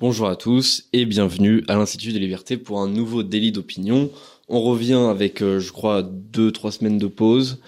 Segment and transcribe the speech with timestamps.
[0.00, 4.10] Bonjour à tous et bienvenue à l'Institut des libertés pour un nouveau délit d'opinion.
[4.48, 7.58] On revient avec, euh, je crois, deux, trois semaines de pause.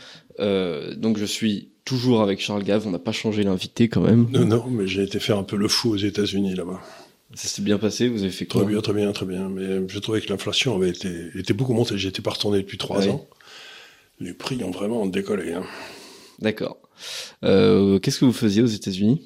[0.40, 4.26] Euh, donc je suis toujours avec Charles Gave, on n'a pas changé l'invité quand même.
[4.32, 6.80] Non, non, mais j'ai été faire un peu le fou aux États-Unis là-bas.
[7.34, 9.48] Ça s'est bien passé, vous avez fait quoi Très bien, très bien, très bien.
[9.48, 11.96] Mais je trouvais que l'inflation avait été, était beaucoup montée.
[11.96, 13.08] J'étais pas retourné depuis trois Ouais.
[13.10, 13.26] ans.
[14.20, 15.52] Les prix ont vraiment décollé.
[15.52, 15.64] Hein.
[16.40, 16.78] D'accord.
[17.44, 19.22] Euh, Qu'est-ce que vous faisiez aux États-Unis?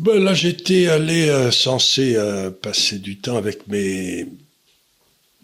[0.00, 4.26] Ben, là, j'étais allé euh, censé euh, passer du temps avec mes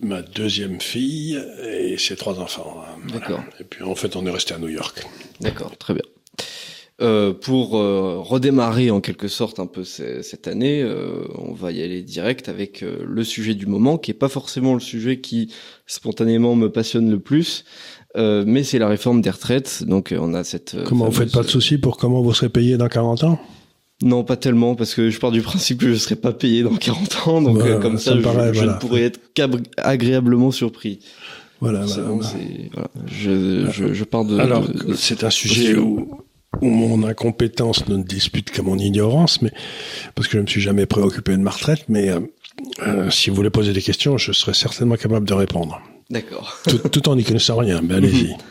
[0.00, 2.82] ma deuxième fille et ses trois enfants.
[2.86, 2.96] hein.
[3.08, 3.20] Voilà.
[3.20, 3.44] D'accord.
[3.60, 5.02] Et puis en fait, on est resté à New York.
[5.40, 6.02] D'accord, très bien.
[7.00, 11.72] Euh, pour euh, redémarrer en quelque sorte un peu ce- cette année, euh, on va
[11.72, 15.20] y aller direct avec euh, le sujet du moment, qui est pas forcément le sujet
[15.20, 15.52] qui
[15.86, 17.64] spontanément me passionne le plus,
[18.16, 19.82] euh, mais c'est la réforme des retraites.
[19.84, 20.76] Donc euh, on a cette.
[20.84, 23.40] Comment vous faites pas de soucis pour comment vous serez payé dans 40 ans?
[24.02, 26.74] Non, pas tellement, parce que je pars du principe que je serai pas payé dans
[26.74, 28.74] 40 ans, donc euh, comme ça je, paraît, je voilà.
[28.74, 30.98] ne pourrais être qu'agréablement surpris.
[31.60, 31.84] Voilà.
[31.86, 32.20] Voilà, bon.
[33.06, 34.38] Je, je, je pars de.
[34.38, 36.10] Alors, de- c'est un sujet où,
[36.60, 39.52] où mon incompétence ne dispute qu'à mon ignorance, mais
[40.14, 41.84] parce que je ne me suis jamais préoccupé de ma retraite.
[41.88, 42.20] Mais euh,
[42.86, 46.58] euh, si vous voulez poser des questions, je serai certainement capable de répondre, D'accord.
[46.68, 47.80] tout, tout en n'y connaissant rien.
[47.80, 48.34] Mais allez-y.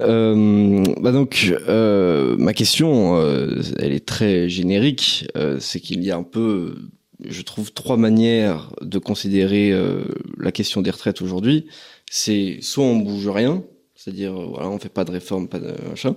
[0.00, 5.28] Euh, bah donc, euh, ma question, euh, elle est très générique.
[5.36, 6.76] Euh, c'est qu'il y a un peu,
[7.24, 10.04] je trouve, trois manières de considérer euh,
[10.38, 11.66] la question des retraites aujourd'hui.
[12.10, 13.64] C'est soit on bouge rien,
[13.98, 16.14] c'est-à-dire euh, voilà, on fait pas de réforme, pas de machin.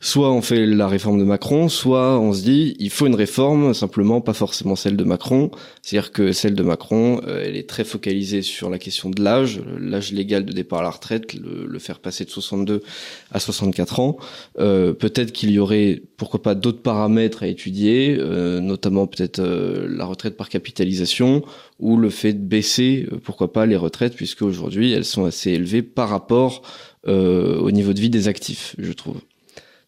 [0.00, 3.72] Soit on fait la réforme de Macron, soit on se dit il faut une réforme,
[3.72, 5.52] simplement pas forcément celle de Macron.
[5.80, 9.60] C'est-à-dire que celle de Macron, euh, elle est très focalisée sur la question de l'âge,
[9.78, 12.82] l'âge légal de départ à la retraite, le, faire passer de 62
[13.30, 14.16] à 64 ans.
[14.58, 19.86] Euh, peut-être qu'il y aurait, pourquoi pas, d'autres paramètres à étudier, euh, notamment peut-être euh,
[19.88, 21.42] la retraite par capitalisation
[21.80, 25.50] ou le fait de baisser, euh, pourquoi pas, les retraites, puisque aujourd'hui elles sont assez
[25.50, 26.62] élevées par rapport
[27.06, 29.20] au niveau de vie des actifs, je trouve.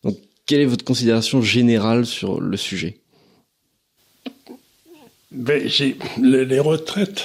[0.02, 2.98] Donc, quelle est votre considération générale sur le sujet?
[5.30, 5.68] Ben,
[6.18, 7.22] les, les retraites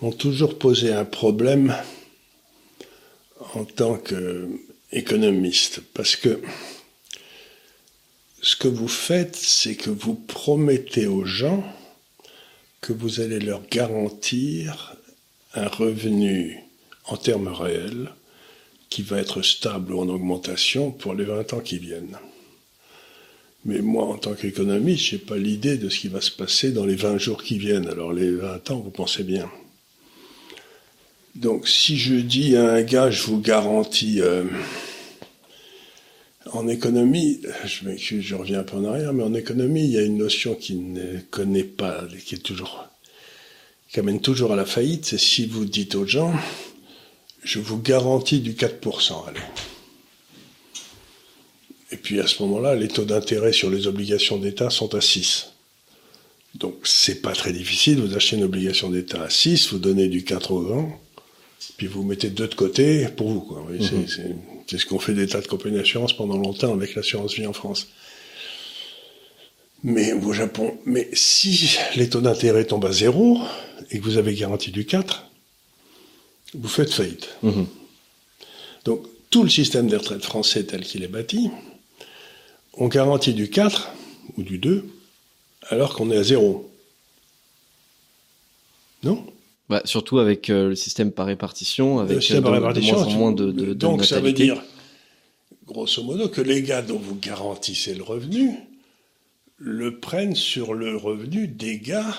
[0.00, 1.74] m'ont toujours posé un problème
[3.54, 6.40] en tant qu'économiste, parce que
[8.42, 11.64] ce que vous faites, c'est que vous promettez aux gens
[12.80, 14.96] que vous allez leur garantir
[15.54, 16.58] un revenu
[17.04, 18.10] en termes réels
[18.90, 22.18] qui va être stable ou en augmentation pour les 20 ans qui viennent.
[23.64, 26.84] Mais moi, en tant qu'économiste, j'ai pas l'idée de ce qui va se passer dans
[26.84, 27.88] les 20 jours qui viennent.
[27.88, 29.50] Alors, les 20 ans, vous pensez bien.
[31.36, 34.44] Donc, si je dis à un gars, je vous garantis, euh,
[36.52, 39.98] en économie, je, m'excuse, je reviens un peu en arrière, mais en économie, il y
[39.98, 42.88] a une notion qui ne connaît pas, qui est toujours,
[43.92, 46.34] qui amène toujours à la faillite, c'est si vous dites aux gens,
[47.42, 49.40] je vous garantis du 4%, allez.
[51.92, 55.48] Et puis à ce moment-là, les taux d'intérêt sur les obligations d'État sont à 6.
[56.54, 60.24] Donc c'est pas très difficile, vous achetez une obligation d'État à 6, vous donnez du
[60.24, 61.00] 4 au vent,
[61.76, 63.40] puis vous mettez deux de côté pour vous.
[63.40, 63.58] Quoi.
[63.60, 64.36] Vous voyez, c'est- C'est
[64.66, 67.52] c'est ce qu'on fait des tas de compagnies d'assurance pendant longtemps avec l'assurance vie en
[67.52, 67.88] France.
[69.82, 73.40] Mais au Japon, mais si les taux d'intérêt tombent à zéro
[73.90, 75.24] et que vous avez garanti du 4,
[76.54, 77.36] vous faites faillite.
[77.42, 77.66] Mhm.
[78.84, 81.50] Donc, tout le système des retraites français tel qu'il est bâti,
[82.74, 83.90] on garantit du 4
[84.36, 84.84] ou du 2
[85.68, 86.70] alors qu'on est à zéro.
[89.02, 89.24] Non?
[89.68, 92.64] Bah, Surtout avec euh, le système par répartition, avec Le système euh, par de, de
[92.66, 94.60] répartition, moins de, Donc, ça veut dire,
[95.66, 98.58] grosso modo, que les gars dont vous garantissez le revenu
[99.56, 102.16] le prennent sur le revenu des gars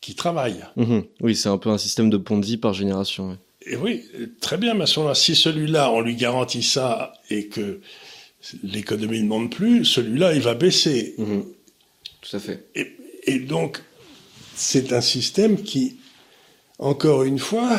[0.00, 0.64] qui travaillent.
[0.76, 1.04] Mhm.
[1.20, 3.30] Oui, c'est un peu un système de Ponzi par génération.
[3.30, 3.36] ouais.
[3.66, 4.04] Et oui,
[4.40, 7.80] très bien, moment-là, si celui-là, on lui garantit ça et que
[8.62, 11.14] l'économie ne monte plus, celui-là, il va baisser.
[11.18, 11.44] Mhm.
[12.20, 12.68] Tout à fait.
[12.74, 13.82] Et, et donc,
[14.54, 15.96] c'est un système qui,
[16.78, 17.76] encore une fois,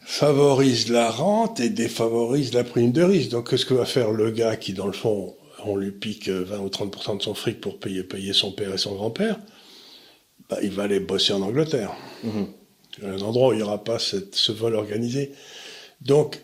[0.00, 3.30] favorise la rente et défavorise la prime de risque.
[3.30, 5.36] Donc, qu'est-ce que va faire le gars qui, dans le fond,
[5.66, 8.78] on lui pique 20 ou 30% de son fric pour payer, payer son père et
[8.78, 9.38] son grand-père?
[10.48, 11.92] Bah, Il va aller bosser en Angleterre.
[12.22, 12.46] Mhm.
[13.02, 15.32] Un endroit où il n'y aura pas ce vol organisé.
[16.00, 16.40] Donc,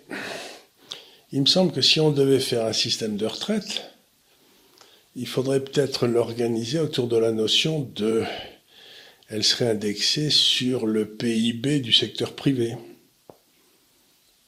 [1.33, 3.83] il me semble que si on devait faire un système de retraite,
[5.15, 8.25] il faudrait peut-être l'organiser autour de la notion de...
[9.29, 12.75] Elle serait indexée sur le PIB du secteur privé.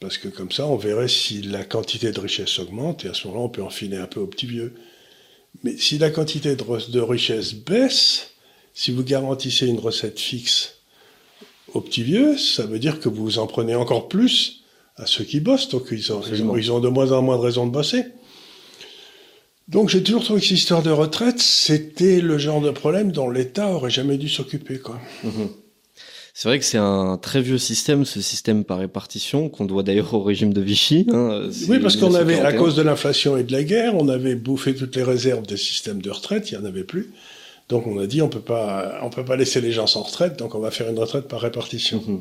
[0.00, 3.28] Parce que comme ça, on verrait si la quantité de richesse augmente, et à ce
[3.28, 4.74] moment-là, on peut enfiler un peu au petit vieux.
[5.62, 8.32] Mais si la quantité de richesse baisse,
[8.74, 10.78] Si vous garantissez une recette fixe
[11.74, 14.62] aux petits vieux, ça veut dire que vous en prenez encore plus
[14.96, 16.22] à ceux qui bossent, donc ils ont,
[16.56, 18.04] ils ont, de moins en moins de raisons de bosser.
[19.68, 23.30] Donc j'ai toujours trouvé que cette histoire de retraite, c'était le genre de problème dont
[23.30, 24.78] l'État aurait jamais dû s'occuper.
[24.78, 25.00] quoi.
[25.24, 25.48] Mhm.
[26.34, 30.14] C'est vrai que c'est un très vieux système, ce système par répartition, qu'on doit d'ailleurs
[30.14, 31.06] au régime de Vichy.
[31.12, 34.34] Hein, oui, parce qu'on avait, à cause de l'inflation et de la guerre, on avait
[34.34, 37.12] bouffé toutes les réserves des systèmes de retraite, il n'y en avait plus.
[37.72, 40.38] Donc on a dit on peut pas, on peut pas laisser les gens sans retraite,
[40.38, 42.02] donc on va faire une retraite par répartition.
[42.06, 42.20] Mhm.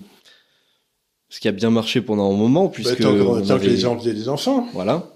[1.27, 4.13] Ce qui a bien marché pendant un moment, bah, puisque tant, que les gens faisaient
[4.13, 4.67] des enfants.
[4.73, 5.09] Voilà.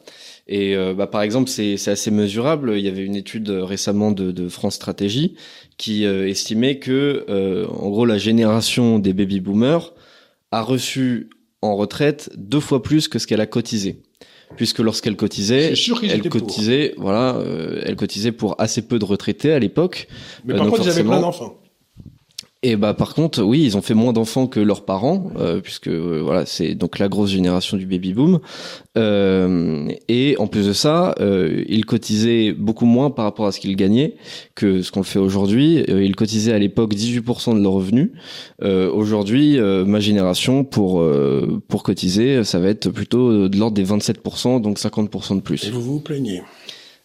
[0.48, 2.74] Et euh, bah, par exemple, c'est assez mesurable.
[2.76, 5.36] Il y avait une étude récemment de, de France Stratégie
[5.78, 9.94] qui euh, estimait que, euh, en gros, la génération des baby boomers
[10.52, 11.30] a reçu
[11.62, 14.04] en retraite deux fois plus que ce qu'elle a cotisé
[14.56, 17.40] puisque lorsqu'elle cotisait, elle cotisait, voilà,
[17.84, 20.08] elle cotisait pour assez peu de retraités à l'époque.
[20.46, 21.58] Mais par contre, ils avaient plein d'enfants.
[22.68, 25.88] Et bah par contre, oui, ils ont fait moins d'enfants que leurs parents, euh, puisque
[25.88, 28.40] euh, voilà, c'est donc la grosse génération du baby boom.
[28.98, 33.60] Euh, et en plus de ça, euh, ils cotisaient beaucoup moins par rapport à ce
[33.60, 34.16] qu'ils gagnaient
[34.56, 35.86] que ce qu'on fait aujourd'hui.
[35.88, 38.10] ils cotisaient à l'époque 18% de leurs revenus.
[38.64, 41.08] aujourd'hui, ma génération pour
[41.68, 45.68] pour cotiser, ça va être plutôt de l'ordre des 27%, donc 50% de plus.
[45.68, 46.42] Et vous vous plaignez?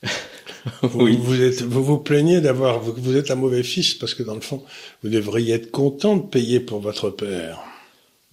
[0.82, 1.18] Vous, oui.
[1.22, 4.34] vous, êtes, vous vous plaignez d'avoir, vous, vous, êtes un mauvais fils parce que dans
[4.34, 4.62] le fond,
[5.02, 7.60] vous devriez être content de payer pour votre père.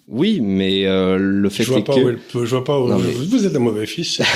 [0.08, 2.18] Oui, mais euh, le fait je vois est pas que...
[2.36, 4.22] Où je vois pas où vous êtes un mauvais fils.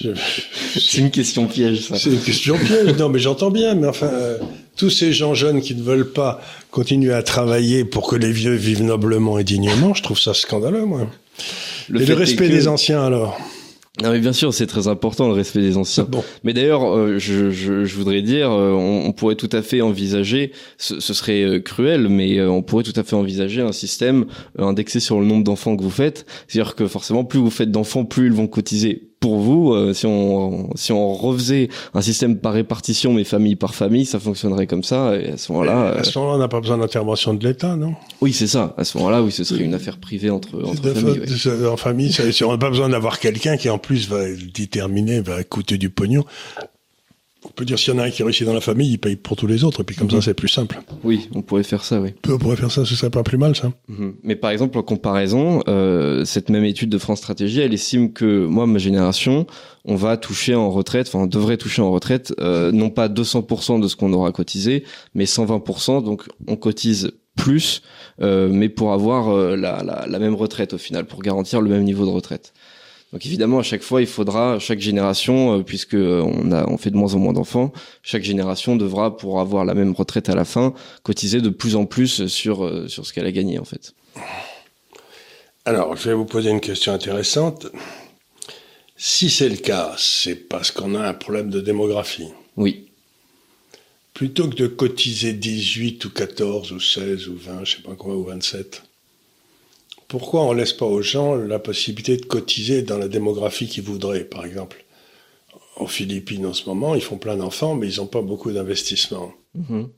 [0.00, 1.96] C'est une question piège, ça.
[1.96, 2.96] C'est une question piège.
[2.98, 3.74] Non, mais j'entends bien.
[3.74, 4.38] Mais enfin, euh,
[4.76, 6.40] tous ces gens jeunes qui ne veulent pas
[6.70, 10.84] continuer à travailler pour que les vieux vivent noblement et dignement, je trouve ça scandaleux,
[10.84, 11.08] moi.
[11.88, 13.40] Le et le respect des anciens, alors?
[14.02, 16.04] Non mais bien sûr c'est très important le respect des anciens.
[16.04, 16.22] Bon.
[16.44, 19.80] Mais d'ailleurs euh, je, je, je, voudrais dire euh, on, on, pourrait tout à fait
[19.80, 24.26] envisager ce, ce serait euh, cruel mais on pourrait tout à fait envisager un système
[24.58, 26.26] indexé sur le nombre d'enfants que vous faites.
[26.46, 30.06] C'est-à-dire que forcément plus vous faites d'enfants plus ils vont cotiser pour vous, euh, si
[30.06, 34.84] on si on refaisait un système par répartition, mais famille par famille, ça fonctionnerait comme
[34.84, 35.16] ça.
[35.16, 37.94] Et à ce moment-là, à ce moment-là, on n'a pas besoin d'intervention de l'État, non?
[38.20, 38.74] Oui, c'est ça.
[38.76, 41.66] À ce moment-là, oui, ce serait une affaire privée entre entre familles.
[41.66, 44.24] En famille, on n'a pas besoin d'avoir quelqu'un qui en plus va
[44.54, 46.24] déterminer, va coûter du pognon
[47.44, 49.16] on peut dire s'il y en a un qui réussit dans la famille, il paye
[49.16, 50.22] pour tous les autres, et puis comme ça mhm.
[50.22, 50.80] c'est plus simple.
[51.04, 52.10] Oui, on pourrait faire ça, oui.
[52.28, 53.72] On pourrait faire ça, ce serait pas plus mal ça.
[53.88, 54.14] Mhm.
[54.24, 58.46] Mais par exemple, en comparaison, euh, cette même étude de France Stratégie, elle estime que
[58.46, 59.46] moi, ma génération,
[59.84, 63.80] on va toucher en retraite, enfin on devrait toucher en retraite, euh, non pas 200%
[63.80, 67.82] de ce qu'on aura cotisé, mais 120%, donc on cotise plus,
[68.20, 71.84] euh, mais pour avoir la, la, la même retraite au final, pour garantir le même
[71.84, 72.52] niveau de retraite.
[73.12, 76.76] Donc évidemment, à chaque fois, il faudra, chaque génération, euh, puisque euh, on a, on
[76.76, 77.72] fait de moins en moins d'enfants,
[78.02, 80.74] chaque génération devra, pour avoir la même retraite à la fin,
[81.04, 83.94] cotiser de plus en plus sur euh, sur ce qu'elle a gagné en fait.
[85.64, 87.66] Alors, je vais vous poser une question intéressante.
[88.96, 92.28] Si c'est le cas, c'est parce qu'on a un problème de démographie.
[92.56, 92.88] Oui.
[94.12, 98.16] Plutôt que de cotiser 18 ou 14 ou 16 ou 20, je sais pas quoi,
[98.16, 98.82] ou 27,
[100.08, 104.24] pourquoi on laisse pas aux gens la possibilité de cotiser dans la démographie qu'ils voudraient,
[104.24, 104.84] par exemple?
[105.76, 109.32] En Philippines, en ce moment, ils font plein d'enfants, mais ils n'ont pas beaucoup d'investissement.
[109.56, 109.88] Mm-hmm.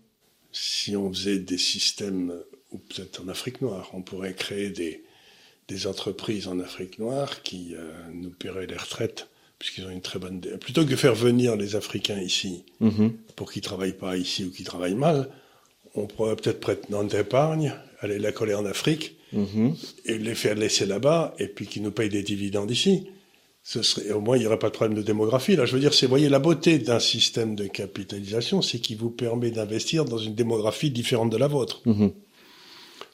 [0.53, 2.35] Si on faisait des systèmes,
[2.73, 5.05] ou peut-être en Afrique noire, on pourrait créer des,
[5.69, 9.29] des entreprises en Afrique noire qui euh, nous paieraient les retraites,
[9.61, 10.41] puisqu'ils ont une très bonne...
[10.41, 13.13] Plutôt que de faire venir les Africains ici, mm-hmm.
[13.37, 15.31] pour qu'ils travaillent pas ici ou qu'ils travaillent mal,
[15.95, 19.75] on pourrait peut-être prêter notre épargne, aller la coller en Afrique, Mhm.
[20.07, 23.07] et les faire laisser là-bas, et puis qu'ils nous payent des dividendes ici.
[23.63, 25.55] Ce serait, au moins, il n'y aurait pas de problème de démographie.
[25.55, 29.11] Là, je veux dire, c'est, voyez, la beauté d'un système de capitalisation, c'est qu'il vous
[29.11, 31.83] permet d'investir dans une démographie différente de la vôtre.
[31.85, 32.13] Mhm.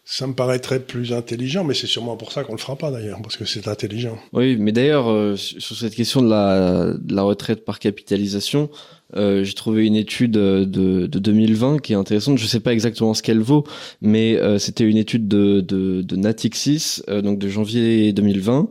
[0.08, 3.20] Ça me paraîtrait plus intelligent, mais c'est sûrement pour ça qu'on le fera pas d'ailleurs,
[3.23, 4.16] parce que c'est intelligent.
[4.32, 8.70] Oui, mais d'ailleurs, euh, sur cette question de la, de la retraite par capitalisation,
[9.14, 12.38] euh, j'ai trouvé une étude euh, de, de 2020 qui est intéressante.
[12.38, 13.64] Je sais pas exactement ce qu'elle vaut,
[14.00, 18.68] mais euh, c'était une étude de, de, de Natixis, donc de janvier 2020,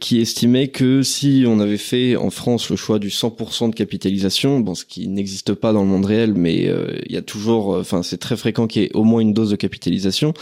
[0.00, 4.60] qui estimait que si on avait fait en France le choix du 100% de capitalisation,
[4.60, 6.70] bon, ce qui n'existe pas dans le monde réel, mais
[7.06, 9.50] il y a toujours, enfin, c'est très fréquent qu'il y ait au moins une dose
[9.50, 10.34] de capitalisation.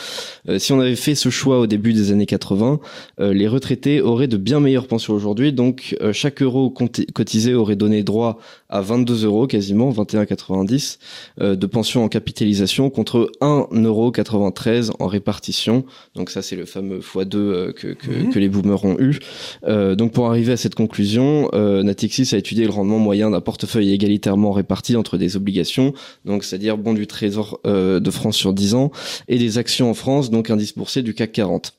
[0.58, 2.80] si on avait fait ce choix au début des années 80,
[3.18, 5.52] les retraités auraient de bien meilleures pensions aujourd'hui.
[5.52, 8.38] Donc, chaque euro cotisé aurait donné droit
[8.70, 10.98] à 22 euros quasiment, 21,90
[11.40, 15.84] euh, de pension en capitalisation contre 1,93 en répartition.
[16.14, 18.30] Donc ça c'est le fameux x2 euh, que, que, Mhm.
[18.32, 19.18] que les boomers ont eu.
[19.64, 23.40] Euh, donc pour arriver à cette conclusion, euh, Natixis a étudié le rendement moyen d'un
[23.40, 25.92] portefeuille égalitairement réparti entre des obligations,
[26.24, 28.90] donc c'est-à-dire bons du Trésor euh, de France sur 10 ans,
[29.28, 31.74] et des actions en France, donc indice boursier du CAC 40.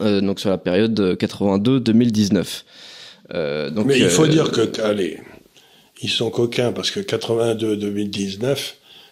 [0.00, 2.64] Euh, donc sur la période 82-2019.
[3.34, 5.18] Euh, donc, Mais il faut euh, dire que, allez,
[6.02, 8.56] ils sont coquins parce que 82-2019,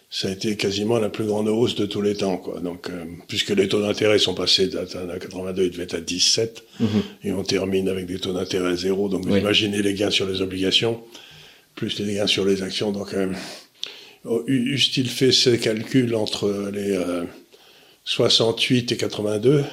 [0.09, 2.61] ça a été quasiment la plus grande hausse de tous les temps, quoi.
[2.61, 6.63] Donc, euh, puisque les taux d'intérêt sont passés à 82, ils devaient être à 17,
[6.79, 6.87] mhm.
[7.25, 9.09] et on termine avec des taux d'intérêt à zéro.
[9.09, 11.01] Donc, vous imaginez les gains sur les obligations,
[11.75, 12.93] plus les gains sur les actions.
[12.93, 13.33] Donc, euh,
[14.47, 17.23] eu- eussent-ils fait ces calculs entre les euh,
[18.05, 19.65] 68 et 82,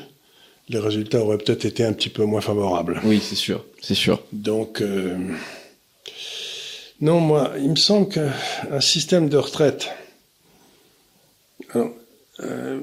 [0.69, 3.01] les résultats auraient peut-être été un petit peu moins favorables.
[3.05, 4.21] Oui, c'est sûr, c'est sûr.
[4.33, 5.17] Donc, euh,
[7.01, 9.89] non, moi, il me semble qu'un système de retraite.
[11.71, 11.91] Alors,
[12.41, 12.81] euh,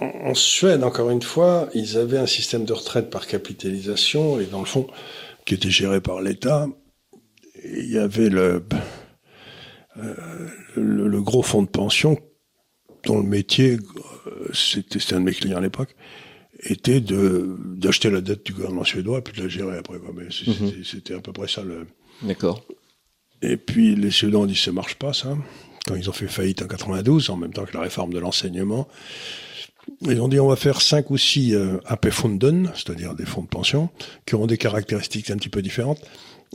[0.00, 4.46] en, en Suède, encore une fois, ils avaient un système de retraite par capitalisation et
[4.46, 4.86] dans le fond,
[5.46, 6.68] qui était géré par l'État.
[7.64, 8.64] Il y avait le,
[9.98, 10.14] euh,
[10.76, 12.18] le, le gros fonds de pension
[13.04, 13.78] dont le métier,
[14.26, 15.94] euh, c'était un de mes clients à l'époque,
[16.62, 19.98] était de d'acheter la dette du gouvernement suédois puis de la gérer après.
[20.14, 20.30] Mais Mhm.
[20.30, 21.62] c'était- c'était à peu près ça.
[21.62, 21.86] Le...
[22.22, 22.62] D'accord.
[23.42, 25.36] Et puis les Suédois ont dit ça marche pas ça.
[25.86, 28.86] Quand ils ont fait faillite en 92, en même temps que la réforme de l'enseignement,
[30.02, 33.48] ils ont dit on va faire cinq ou six euh, AP-fonden, c'est-à-dire des fonds de
[33.48, 33.88] pension,
[34.26, 36.00] qui auront des caractéristiques un petit peu différentes.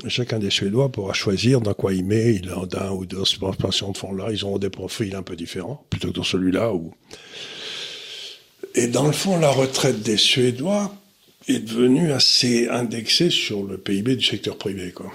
[0.07, 2.35] Chacun des Suédois pourra choisir dans quoi il met.
[2.35, 3.23] Il a d'un ou deux
[3.57, 4.27] pensions de fonds là.
[4.29, 6.93] Ils auront des profils un peu différents, plutôt que dans celui-là où
[8.75, 10.93] et dans le fond, la retraite des Suédois
[11.47, 14.91] est devenue assez indexée sur le PIB du secteur privé.
[14.91, 15.11] Quoi.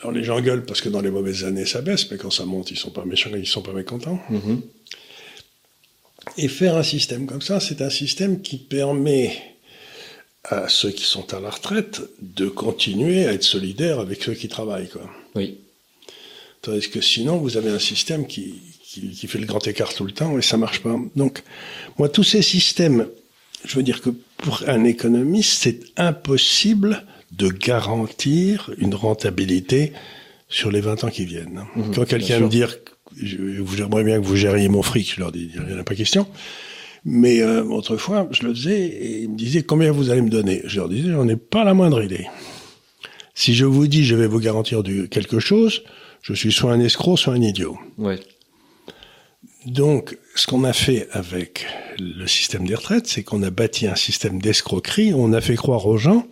[0.00, 2.44] Alors les gens gueulent parce que dans les mauvaises années ça baisse, mais quand ça
[2.44, 4.20] monte, ils sont pas méchants, ils sont pas mécontents.
[4.28, 4.62] Mhm.
[6.38, 9.36] Et faire un système comme ça, c'est un système qui permet
[10.44, 14.48] à ceux qui sont à la retraite de continuer à être solidaires avec ceux qui
[14.48, 14.88] travaillent.
[14.88, 15.08] Quoi.
[15.34, 15.58] Oui.
[16.62, 20.04] Tandis que sinon, vous avez un système qui, qui, qui fait le grand écart tout
[20.04, 20.96] le temps et ça marche pas.
[21.14, 21.42] Donc,
[21.98, 23.08] moi, tous ces systèmes,
[23.64, 29.92] je veux dire que pour un économiste, c'est impossible de garantir une rentabilité
[30.48, 31.64] sur les 20 ans qui viennent.
[31.74, 32.62] Mhm, Quand quelqu'un me dit,
[33.20, 35.94] j'aimerais bien que vous gériez mon fric, je leur dis, il n'y en a pas
[35.94, 36.26] question.
[37.04, 40.62] Mais euh, autrefois, je le faisais et ils me disaient combien vous allez me donner?
[40.64, 42.26] Je leur disais, j'en ai pas la moindre idée.
[43.34, 45.82] Si je vous dis, je vais vous garantir du, quelque chose,
[46.22, 47.78] je suis soit un escroc, soit un idiot.
[47.98, 48.18] Ouais.
[49.66, 51.66] Donc, ce qu'on a fait avec
[51.98, 55.12] le système des retraites, c'est qu'on a bâti un système d'escroquerie.
[55.14, 56.26] On a fait croire aux gens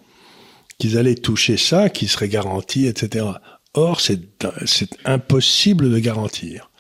[0.79, 3.27] qu'ils allaient toucher ça, qu'ils seraient garantis, etc.
[3.75, 4.21] Or, c'est
[5.05, 6.71] impossible de garantir.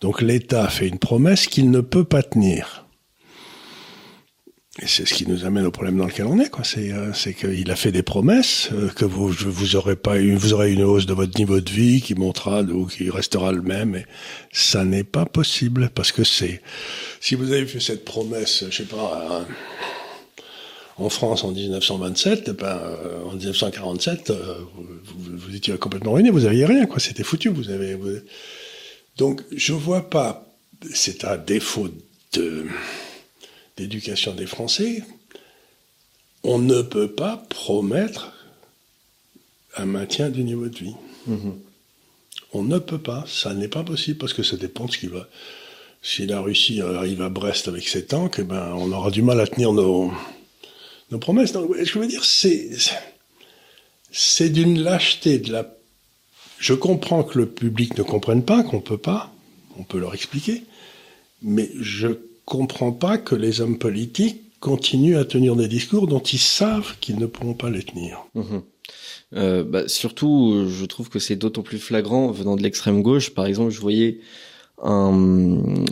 [0.00, 2.86] Donc, l'État fait une promesse qu'il ne peut pas tenir.
[4.80, 7.68] Et c'est ce qui nous amène au problème dans lequel on est, euh, c'est qu'il
[7.68, 12.00] a fait des promesses euh, que vous, aurez une hausse de votre niveau de vie
[12.00, 13.96] qui montera ou qui restera le même.
[13.96, 14.06] Et
[14.52, 16.62] ça n'est pas possible parce que c'est,
[17.20, 19.44] si vous avez fait cette promesse, je sais pas,
[20.98, 26.12] en France en 1927, eh ben, euh, en 1947, euh, vous, vous- vous étiez complètement
[26.12, 26.98] ruiné, vous aviez rien, quoi.
[26.98, 27.48] C'était foutu.
[27.50, 28.18] Vous avez, vous-
[29.16, 30.44] donc je vois pas.
[30.94, 31.88] C'est un défaut
[32.34, 32.66] de
[33.76, 35.02] d'éducation des Français,
[36.42, 38.32] on ne peut pas promettre
[39.76, 40.94] un maintien du niveau de vie.
[41.28, 41.54] Mhm.
[42.52, 45.06] On ne peut pas, ça n'est pas possible parce que ça dépend de ce qui
[45.06, 45.28] va.
[46.02, 49.40] Si la Russie arrive à Brest avec ses tanks, eh ben, on aura du mal
[49.40, 50.10] à tenir nos,
[51.10, 51.52] nos promesses.
[51.52, 52.70] Donc, je veux dire, c'est,
[54.10, 55.74] c'est d'une lâcheté de la.
[56.58, 59.32] Je comprends que le public ne comprenne pas, qu'on peut pas,
[59.78, 60.64] on peut leur expliquer,
[61.42, 62.08] mais je
[62.44, 67.18] comprends pas que les hommes politiques continuent à tenir des discours dont ils savent qu'ils
[67.18, 68.24] ne pourront pas les tenir.
[68.34, 68.62] Mhm.
[69.34, 73.30] Euh, bah, surtout, je trouve que c'est d'autant plus flagrant venant de l'extrême gauche.
[73.30, 74.20] Par exemple, je voyais
[74.82, 75.12] un,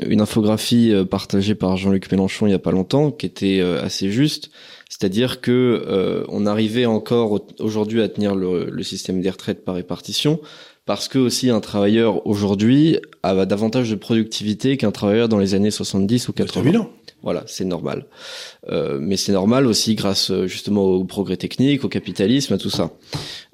[0.06, 3.82] une infographie euh, partagée par Jean-Luc Mélenchon il y a pas longtemps, qui était euh,
[3.82, 4.50] assez juste.
[4.88, 5.50] C'est-à-dire que
[5.86, 10.40] euh, on arrivait encore au- aujourd'hui à tenir le, le système des retraites par répartition,
[10.84, 15.72] parce que aussi un travailleur aujourd'hui a davantage de productivité qu'un travailleur dans les années
[15.72, 16.62] 70 ou C'est 80.
[16.64, 16.90] évident.
[17.22, 18.06] Voilà, c'est normal.
[18.68, 22.92] Euh, mais c'est normal aussi grâce justement au progrès technique, au capitalisme, à tout ça.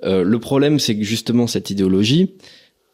[0.04, 2.34] Euh, le problème, c'est que justement cette idéologie,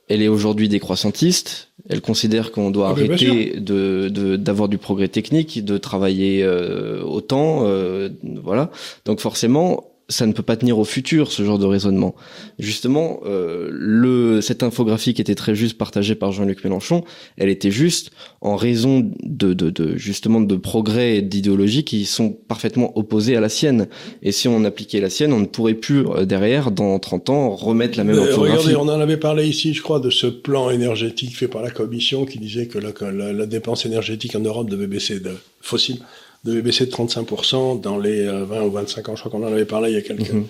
[0.08, 1.68] elle est aujourd'hui décroissantiste.
[1.88, 6.42] Elle considère qu'on doit Ah, bien arrêter de de- d'avoir du progrès technique, de travailler
[6.42, 8.08] euh, autant, euh,
[8.42, 8.70] voilà.
[9.04, 12.14] Donc forcément, ça ne peut pas tenir au futur ce genre de raisonnement.
[12.58, 17.04] Justement, euh, le cette infographie qui était très juste partagée par Jean-Luc Mélenchon,
[17.36, 18.10] elle était juste
[18.40, 23.40] en raison de, de, de justement de progrès et d'idéologies qui sont parfaitement opposés à
[23.40, 23.88] la sienne.
[24.22, 27.50] Et si on appliquait la sienne, on ne pourrait plus euh, derrière, dans 30 ans,
[27.50, 28.68] remettre la même infographie.
[28.68, 31.70] Regardez, on en avait parlé ici, je crois, de ce plan énergétique fait par la
[31.70, 35.98] Commission qui disait que la, la, la dépense énergétique en Europe devait baisser de fossile
[36.44, 39.16] devait baisser de 35% dans les 20 euh, ou 25 ans.
[39.16, 40.46] Je crois qu'on en avait parlé il y a quelques, mhm.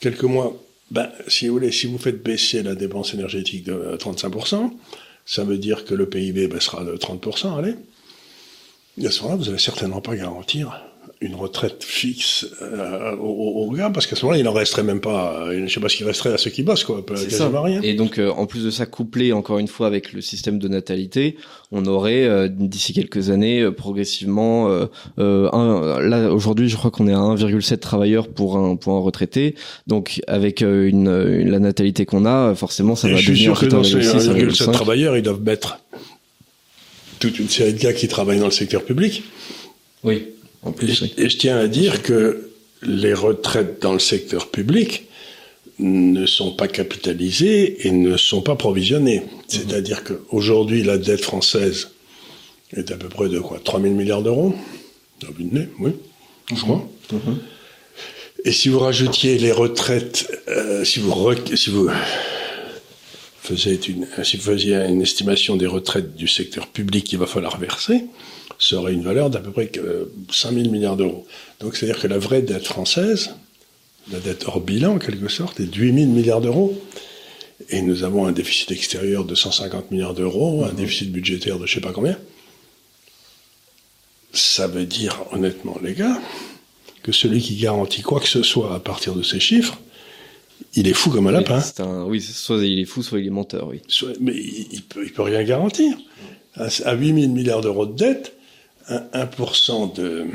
[0.00, 0.56] quelques mois.
[0.90, 4.68] Ben, si vous voulez, si vous faites baisser la dépense énergétique de 35%, euh,
[5.26, 7.74] ça veut dire que le PIB baissera de 30%, allez.
[8.96, 10.80] Et à ce moment-là, vous n'allez certainement pas garantir
[11.20, 15.46] une retraite fixe euh, au, gars, parce qu'à ce moment-là, il n'en resterait même pas,
[15.52, 17.80] je sais pas ce qu'il resterait à ceux qui bossent, quoi, quasiment rien.
[17.82, 20.68] Et donc, euh, en plus de ça, couplé encore une fois avec le système de
[20.68, 21.36] natalité,
[21.72, 24.68] on aurait euh, d'ici quelques années euh, progressivement,
[25.18, 29.56] un, là aujourd'hui, je crois qu'on est à 1,7 travailleurs pour un pour un retraité.
[29.86, 31.10] Donc, avec une,
[31.42, 33.28] la natalité qu'on a, forcément, ça va devenir.
[33.28, 35.80] Je suis sûr que dans ces 1,7 travailleurs, ils doivent mettre
[37.18, 39.24] toute une série de gars qui travaillent dans le secteur public.
[40.04, 40.28] Oui
[40.66, 42.50] et, je tiens à dire que
[42.82, 45.06] les retraites dans le secteur public
[45.78, 49.22] ne sont pas capitalisées et ne sont pas provisionnées.
[49.46, 51.90] C'est-à-dire qu'aujourd'hui, la dette française
[52.72, 53.60] est à peu près de quoi?
[53.62, 54.54] 3 000 milliards d'euros?
[55.40, 55.92] Oui,
[56.50, 56.88] je crois.
[57.12, 57.38] Mhm.
[58.44, 61.12] Et si vous rajoutiez les retraites, euh, si, vous
[61.54, 61.90] si, vous
[63.42, 67.58] faisiez une, si vous faisiez une estimation des retraites du secteur public qu'il va falloir
[67.58, 68.04] verser,
[68.58, 69.70] serait une valeur d'à peu près
[70.30, 71.26] 5 000 milliards d'euros.
[71.60, 73.30] Donc c'est-à-dire que la vraie dette française,
[74.10, 76.80] la dette hors bilan en quelque sorte, est de 8 000 milliards d'euros.
[77.70, 80.76] Et nous avons un déficit extérieur de 150 milliards d'euros, un mmh.
[80.76, 82.18] déficit budgétaire de je sais pas combien.
[84.32, 86.20] Ça veut dire, honnêtement, les gars,
[87.02, 89.78] que celui qui garantit quoi que ce soit à partir de ces chiffres,
[90.74, 91.62] il est fou comme un lapin.
[92.06, 93.80] oui, soit il est fou, soit il est menteur, oui.
[94.20, 95.96] mais il, ne peut, il peut rien garantir.
[96.54, 98.36] À 8 000 milliards d'euros de dette,
[98.88, 100.26] 1%, de.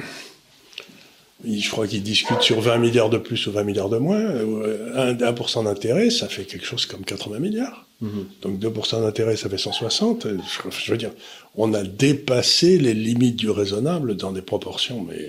[1.46, 4.22] Je crois qu'ils discutent sur 20 milliards de plus ou 20 milliards de moins.
[4.22, 7.86] 1%, 1 d'intérêt, ça fait quelque chose comme 80 milliards.
[8.02, 8.28] Mhm.
[8.42, 10.28] Donc 2% d'intérêt, ça fait 160.
[10.70, 11.12] Je, veux dire,
[11.56, 15.28] on a dépassé les limites du raisonnable dans des proportions, mais.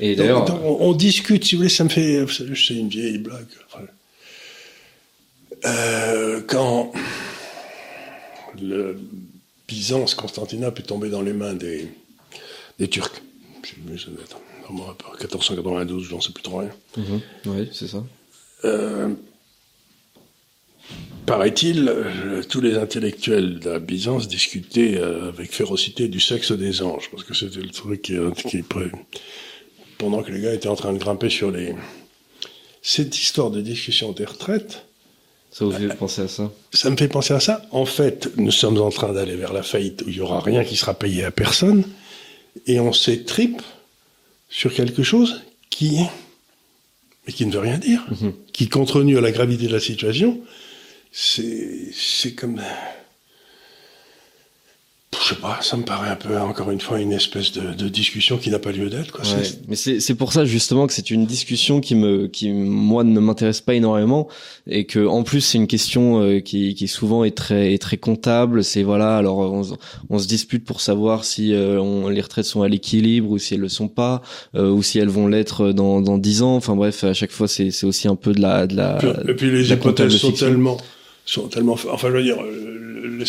[0.00, 3.46] Et d'ailleurs, on, discute, si vous voulez, ça me fait, c'est une vieille blague.
[5.66, 6.92] Euh, quand
[8.60, 8.96] le
[9.66, 11.88] Byzance, Constantinople est tombé dans les mains des,
[12.78, 13.22] des Turcs.
[13.62, 13.92] Je sais plus,
[14.70, 16.70] 1492, j'en sais plus trop rien.
[16.96, 17.20] Mhm.
[17.46, 18.04] oui, c'est ça.
[18.64, 19.14] Euh,
[21.26, 26.82] paraît-il, euh, tous les intellectuels de la Byzance discutaient euh, avec férocité du sexe des
[26.82, 28.16] anges, parce que c'était le truc qui,
[28.48, 28.64] qui
[29.98, 31.74] pendant que les gars étaient en train de grimper sur les.
[32.82, 34.84] Cette histoire de discussion des retraites.
[35.50, 36.52] Ça vous fait penser à ça?
[36.72, 37.62] Ça me fait penser à ça.
[37.70, 40.62] En fait, nous sommes en train d'aller vers la faillite où il y aura rien
[40.62, 41.84] qui sera payé à personne
[42.66, 43.62] et on s'étripe
[44.48, 46.00] sur quelque chose qui,
[47.26, 48.32] mais qui ne veut rien dire, mhm.
[48.52, 50.40] qui, tenu à la gravité de la situation,
[51.12, 52.60] c'est comme
[55.28, 57.88] je sais pas, ça me paraît un peu, encore une fois, une espèce de, de
[57.88, 59.20] discussion qui n'a pas lieu d'être.
[59.20, 63.20] Ouais, mais c'est pour ça justement que c'est une discussion qui me, qui moi ne
[63.20, 64.28] m'intéresse pas énormément
[64.66, 67.98] et que en plus c'est une question euh, qui, qui souvent est très, est très
[67.98, 68.64] comptable.
[68.64, 69.62] C'est voilà, alors on,
[70.08, 73.54] on, se dispute pour savoir si euh, on, les retraites sont à l'équilibre ou si
[73.54, 74.22] elles le sont pas,
[74.54, 76.56] euh, ou si elles vont l'être dans dans dix ans.
[76.56, 78.98] Enfin bref, à chaque fois c'est c'est aussi un peu de la de la.
[79.28, 80.78] Et puis, les hypothèses sont tellement
[81.26, 82.38] sont tellement, enfin je veux dire,
[83.18, 83.26] les,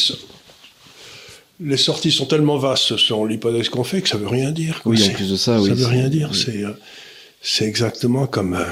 [1.60, 4.82] les sorties sont tellement vastes sur l'hypothèse qu'on fait que ça veut rien dire.
[4.86, 5.69] Oui, en plus de ça, oui.
[5.69, 6.34] Ça veut rien dire.
[6.34, 6.72] C'est, euh,
[7.41, 8.54] c'est exactement comme.
[8.54, 8.63] Euh,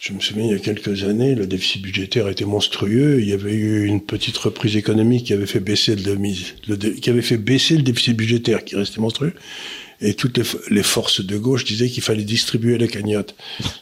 [0.00, 3.20] je me souviens, il y a quelques années, le déficit budgétaire était monstrueux.
[3.20, 7.10] Il y avait eu une petite reprise économique qui avait fait baisser le, le qui
[7.10, 9.34] avait fait baisser le déficit budgétaire, qui restait monstrueux
[10.02, 10.38] et toutes
[10.70, 13.34] les, forces de gauche disaient qu'il fallait distribuer les cagnottes.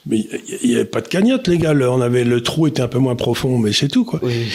[0.06, 0.26] Mais
[0.62, 1.72] il n'y avait pas de cagnotte, les gars.
[1.72, 4.20] on avait le trou était un peu moins profond, mais c'est tout, quoi.
[4.22, 4.46] Oui.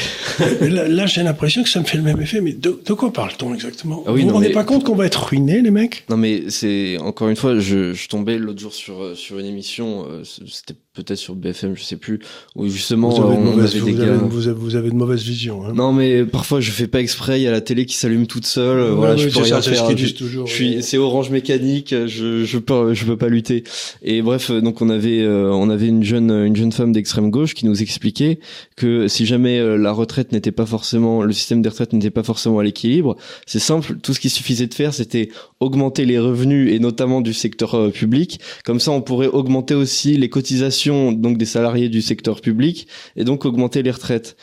[0.69, 2.39] là, j'ai l'impression que ça me fait le même effet.
[2.39, 4.03] Mais de, quoi parle-t-on exactement?
[4.05, 6.05] Ah oui, Vous vous rendez pas compte qu'on va être ruiné, les mecs?
[6.09, 10.05] Non, mais c'est encore une fois, je, je tombais l'autre jour sur sur une émission.
[10.07, 12.19] Euh, c'était peut-être sur BFM, je sais plus,
[12.55, 14.17] où justement vous avez, de on mauvaise, avait vous des avez- gars.
[14.17, 15.65] vous avez- vous avez de mauvaises visions.
[15.65, 15.73] Hein.
[15.75, 18.45] Non mais parfois je fais pas exprès, il y a la télé qui s'allume toute
[18.45, 19.89] seule, voilà, je peux rien ça, faire.
[19.89, 20.47] Je- disent toujours.
[20.47, 20.81] je suis, ouais.
[20.81, 23.63] c'est Orange Mécanique, je je peux je peux pas lutter.
[24.01, 27.53] Et bref, donc on avait euh, on avait une jeune une jeune femme d'extrême gauche
[27.53, 28.39] qui nous expliquait
[28.75, 32.23] que si jamais euh, la retraite n'était pas forcément le système des retraites n'était pas
[32.23, 35.29] forcément à l'équilibre, c'est simple, tout ce qu'il suffisait de faire c'était
[35.59, 38.39] augmenter les revenus et notamment du secteur euh, public.
[38.65, 43.23] Comme ça, on pourrait augmenter aussi les cotisations donc des salariés du secteur public et
[43.23, 44.35] donc augmenter les retraites.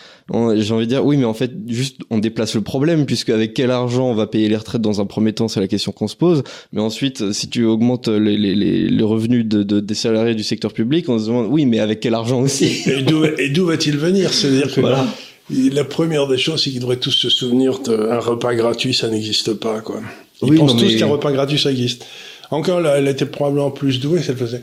[0.56, 3.54] J'ai envie de dire oui, mais en fait juste on déplace le problème puisque avec
[3.54, 6.08] quel argent on va payer les retraites dans un premier temps, c'est la question qu'on
[6.08, 6.42] se pose.
[6.72, 10.42] Mais ensuite, si tu augmentes les, les, les, les revenus de, de- des salariés du
[10.44, 14.32] secteur public, on se demande oui, mais avec quel argent aussi Et d'où, va-t-il venir?
[14.32, 15.04] C'est-à-dire que Voilà.
[15.50, 19.52] la première des choses, c'est qu'ils devraient tous se souvenir qu'un repas gratuit, ça n'existe
[19.54, 19.80] pas.
[19.80, 20.00] Quoi.
[20.42, 22.04] Ils Oui, pensent tous qu'un repas gratuit, ça existe.
[22.50, 24.62] Encore là, elle était probablement plus douée, cette faisait.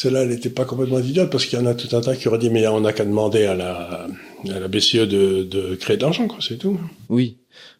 [0.00, 2.28] Celle-là, elle n'était pas complètement idiote parce qu'il y en a tout un tas qui
[2.28, 4.06] auraient dit mais on n'a qu'à demander à la,
[4.48, 6.78] à la BCE de, de créer de l'argent, quoi, c'est tout.
[7.08, 7.36] Oui.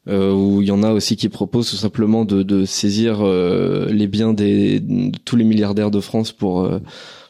[0.08, 3.86] Euh, où il y en a aussi qui proposent tout simplement de, de saisir euh,
[3.90, 6.78] les biens des, de tous les milliardaires de France pour euh,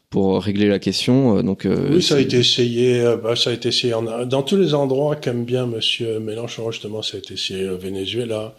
[0.09, 1.39] pour régler la question.
[1.39, 3.01] Euh, Donc euh, Oui, ça a été essayé.
[3.01, 6.71] euh, bah, ça a été essayé en- dans tous les endroits qu'aime bien Monsieur Mélenchon.
[6.73, 8.57] Justement, ça a été essayé au Venezuela,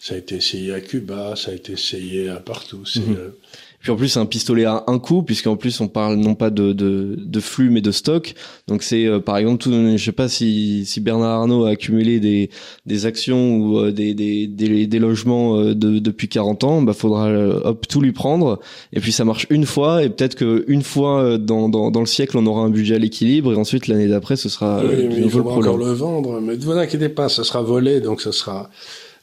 [0.00, 2.84] ça a été essayé à Cuba, ça a été essayé à partout.
[2.84, 3.32] C'est, Mhm.
[3.76, 6.34] Euh, Puis en plus c'est un pistolet à un coup puisqu'en plus on parle non
[6.34, 8.34] pas de, de, de flux mais de stock.
[8.68, 12.20] Donc c'est euh, par exemple tout, je sais pas si, si Bernard Arnault a accumulé
[12.20, 12.50] des,
[12.86, 16.92] des actions ou euh, des, des, des, des logements euh, de, depuis 40 ans, bah
[16.92, 18.60] faudra euh, hop tout lui prendre
[18.92, 22.00] et puis ça marche une fois et peut-être que une fois euh, dans, dans, dans
[22.00, 24.88] le siècle on aura un budget à l'équilibre et ensuite l'année d'après ce sera euh,
[24.88, 26.40] oui, de mais il le faudra encore le vendre.
[26.40, 28.70] Mais ne vous inquiétez pas, ça sera volé, donc ça sera.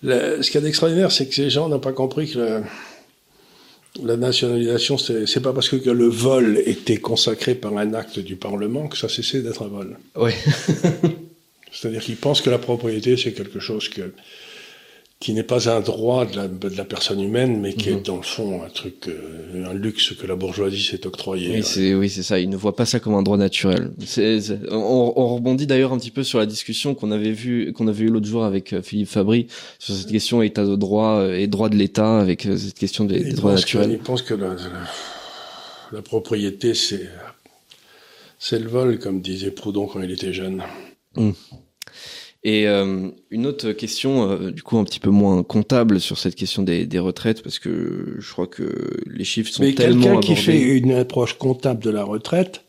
[0.04, 2.62] Le- ce qu'il y a d'extraordinaire, c'est que ces gens n'ont pas compris que la,
[4.02, 8.88] la nationalisation, c'est pas parce que le vol était consacré par un acte du Parlement
[8.88, 9.98] que ça cessait d'être un vol.
[10.16, 10.34] Ouais.
[11.72, 14.14] C'est-à-dire qu'ils pensent que la propriété, c'est quelque chose que,
[15.24, 17.98] qui n'est pas un droit de la, de la personne humaine, mais qui Mhm.
[17.98, 21.52] est dans le fond un truc, euh, un luxe que la bourgeoisie s'est octroyé.
[21.56, 22.42] Oui, c'est oui, c'est ça.
[22.42, 23.92] Ils ne voient pas ça comme un droit naturel.
[24.70, 28.04] On, on rebondit d'ailleurs un petit peu sur la discussion qu'on avait vu, qu'on avait
[28.04, 29.48] eu l'autre jour avec euh, Philippe Fabry
[29.80, 33.06] sur cette question état de droit euh, et droit de l'État avec euh, cette question
[33.06, 33.98] des, droits pensent que, naturels.
[33.98, 34.56] ils pensent que la, la-
[35.94, 37.08] la propriété, c'est,
[38.40, 40.62] c'est le vol, comme disait Proudhon quand il était jeune.
[42.46, 46.36] Et euh, une autre question, euh, du coup un petit peu moins comptable sur cette
[46.36, 50.20] question des, des retraites, parce que je crois que les chiffres sont Mais tellement quelqu'un
[50.20, 52.66] qui fait une approche comptable de la retraite,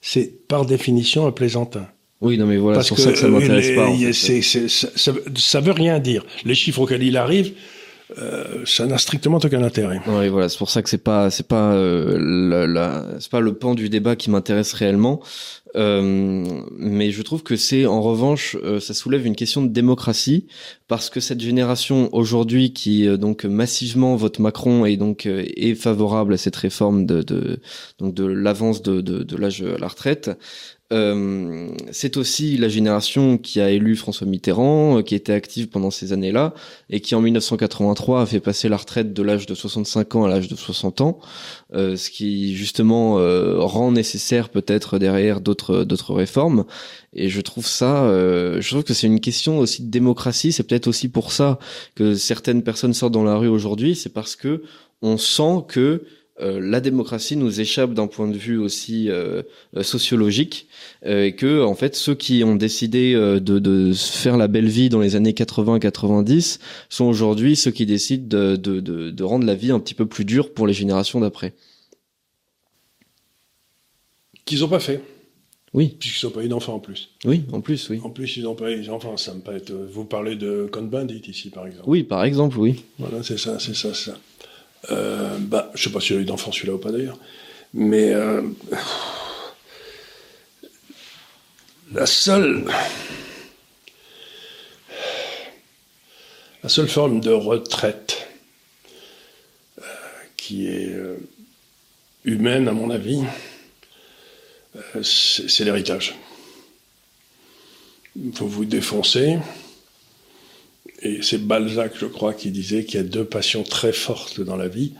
[0.00, 1.88] c'est par définition un plaisantin.
[2.20, 3.88] Oui, non mais voilà, c'est pour ça que ça euh, m'intéresse pas.
[3.88, 6.24] en ça, ça veut rien dire.
[6.46, 7.52] Les chiffres auxquels il arrive,
[8.16, 10.00] euh, ça n'a strictement aucun intérêt.
[10.06, 13.40] Oui, voilà, c'est pour ça que c'est pas, c'est pas, euh, la, la- c'est pas
[13.40, 15.20] le pan du débat qui m'intéresse réellement.
[15.76, 16.44] Euh,
[16.78, 20.46] mais je trouve que c'est, en revanche, euh, ça soulève une question de démocratie
[20.88, 25.74] parce que cette génération aujourd'hui qui euh, donc massivement vote Macron et donc euh, est
[25.74, 27.60] favorable à cette réforme de, de
[27.98, 30.30] donc de l'avance de, de, de l'âge à la retraite.
[30.90, 35.90] Euh, c'est aussi la génération qui a élu François Mitterrand, euh, qui était active pendant
[35.90, 36.54] ces années-là,
[36.88, 40.28] et qui en 1983 a fait passer la retraite de l'âge de 65 ans à
[40.28, 41.18] l'âge de 60 ans,
[41.74, 46.64] euh, ce qui justement euh, rend nécessaire peut-être derrière d'autres d'autres réformes.
[47.12, 48.06] Et je trouve ça,
[48.60, 50.52] je trouve que c'est une question aussi de démocratie.
[50.52, 51.58] C'est peut-être aussi pour ça
[51.94, 54.62] que certaines personnes sortent dans la rue aujourd'hui, c'est parce que
[55.00, 56.02] on sent que
[56.40, 59.42] euh, la démocratie nous échappe d'un point de vue aussi euh,
[59.82, 60.68] sociologique
[61.06, 65.00] euh, et que en fait ceux qui ont décidé de, faire la belle vie dans
[65.00, 69.70] les années 80-90 sont aujourd'hui ceux qui décident de, de, de, de rendre la vie
[69.72, 71.54] un petit peu plus dure pour les générations d'après.
[74.44, 75.02] Qu'ils n'ont pas fait,
[75.74, 77.10] Oui, puisqu'ils n'ont pas eu d'enfants en plus.
[77.24, 78.00] oui, en plus, oui.
[78.02, 79.16] En plus, ils n'ont pas eu d'enfants.
[79.16, 79.58] Ça me paraît.
[79.58, 81.84] être- Vous parlez de Cohn-Bendit ici, par exemple.
[81.86, 82.84] Oui, par exemple, oui.
[82.98, 84.18] Voilà, c'est ça, c'est ça, c'est ça.
[84.90, 87.18] Euh, bah, je sais pas s'il a eu d'enfants celui-là ou pas d'ailleurs,
[87.74, 88.42] mais euh,
[91.92, 92.64] la seule,
[96.88, 98.28] forme de retraite
[99.78, 99.82] euh,
[100.36, 101.16] qui est euh,
[102.24, 103.22] humaine, à mon avis,
[105.02, 106.14] c'est l'héritage.
[108.16, 109.38] Vous vous défoncez,
[111.00, 114.56] et c'est Balzac, je crois, qui disait qu'il y a deux passions très fortes dans
[114.56, 114.94] la vie.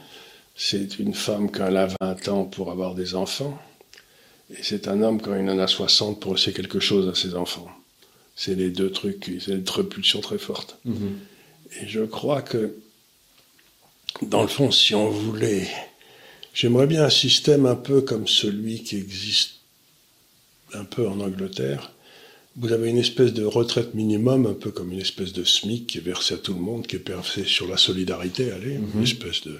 [0.55, 3.59] C'est une femme quand elle a 20 ans pour avoir des enfants,
[4.51, 7.35] et c'est un homme quand il en a 60 pour laisser quelque chose à ses
[7.35, 7.69] enfants.
[8.35, 10.79] C'est les deux trucs, c'est une repulsion très forte.
[11.81, 12.75] Et je crois que,
[14.23, 15.69] dans le fond, si on voulait,
[16.55, 19.57] j'aimerais bien un système un peu comme celui qui existe
[20.73, 21.93] un peu en Angleterre,
[22.61, 25.99] vous avez une espèce de retraite minimum, un peu comme une espèce de SMIC qui
[25.99, 29.03] est versé à tout le monde, qui est versé sur la solidarité, allez, une Mhm.
[29.03, 29.59] espèce de.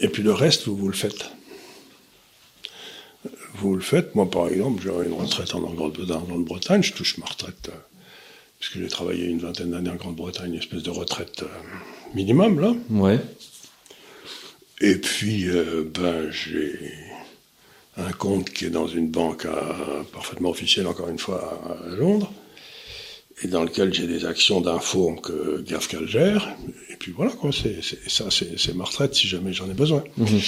[0.00, 1.26] Et puis le reste, vous vous le faites.
[3.54, 4.14] Vous le faites.
[4.14, 7.76] Moi, par exemple, j'ai une retraite en Grande-Bretagne, je touche ma retraite, euh,
[8.58, 11.46] puisque j'ai travaillé une vingtaine d'années en Grande-Bretagne, une espèce de retraite euh,
[12.14, 12.74] minimum, là.
[12.90, 13.20] Ouais.
[14.80, 16.72] Et puis, euh, ben, j'ai
[17.96, 22.32] un compte qui est dans une banque à- parfaitement officielle, encore une fois, à, Londres,
[23.42, 26.48] et dans lequel j'ai des actions d'info que Gafcal gère.
[26.90, 30.04] Et puis voilà, quoi, c'est, ça, c'est, c'est ma retraite si jamais j'en ai besoin.
[30.16, 30.40] Mhm.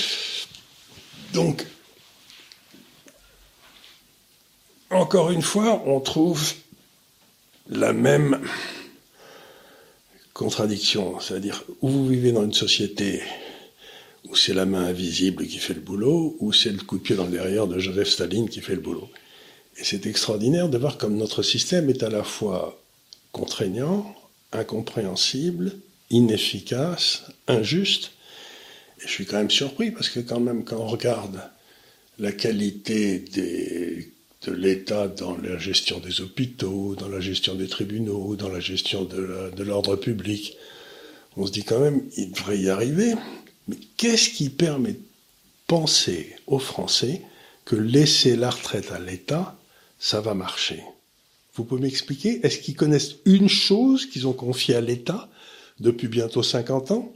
[1.32, 1.66] Donc,
[4.90, 6.52] encore une fois, on trouve
[7.68, 8.40] la même
[10.32, 13.22] contradiction, c'est-à-dire où vous vivez dans une société
[14.34, 17.14] où c'est la main invisible qui fait le boulot, ou c'est le coup de pied
[17.14, 19.08] dans le derrière de Joseph Staline qui fait le boulot.
[19.76, 22.82] Et c'est extraordinaire de voir comme notre système est à la fois
[23.30, 24.12] contraignant,
[24.50, 25.76] incompréhensible,
[26.10, 28.10] inefficace, injuste.
[28.98, 31.40] Et je suis quand même surpris parce que quand même quand on regarde
[32.18, 38.48] la qualité de l'État dans la gestion des hôpitaux, dans la gestion des tribunaux, dans
[38.48, 40.56] la gestion de l'ordre public,
[41.36, 43.14] on se dit quand même, il devrait y arriver.
[43.68, 45.00] Mais qu'est-ce qui permet de
[45.66, 47.22] penser aux Français
[47.64, 49.58] que laisser la retraite à l'État,
[49.98, 50.82] ça va marcher?
[51.54, 52.40] Vous pouvez m'expliquer?
[52.44, 55.28] Est-ce qu'ils connaissent une chose qu'ils ont confiée à l'État
[55.80, 57.12] depuis bientôt 50 ans?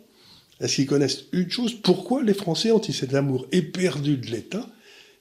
[0.61, 1.75] Est-ce qu'ils connaissent une chose?
[1.75, 4.69] Pourquoi les Français ont-ils cet amour éperdu de l'État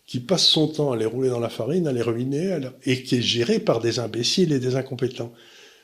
[0.05, 3.15] qui passe son temps à les rouler dans la farine, à les ruiner, et qui
[3.15, 5.33] est géré par des imbéciles et des incompétents?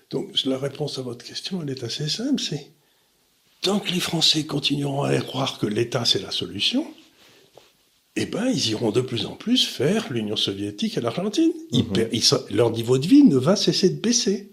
[0.10, 2.67] Donc la réponse à votre question, elle est assez simple, c'est
[3.63, 6.86] tant que les Français continueront à croire que l'État c'est la solution,
[8.15, 11.52] eh ben ils iront de plus en plus faire l'Union soviétique et l'Argentine.
[12.21, 14.52] So- leur niveau de vie ne va cesser de baisser.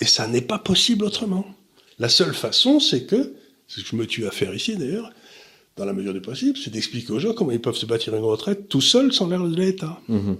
[0.00, 1.46] Et ça n'est pas possible autrement.
[1.98, 3.34] La seule façon, c'est que,
[3.68, 5.10] ce que je me tue à faire ici d'ailleurs,
[5.76, 8.24] dans la mesure du possible, c'est d'expliquer aux gens comment ils peuvent se bâtir une
[8.24, 10.00] retraite tout seuls sans l'air de l'État.
[10.08, 10.36] Mhm.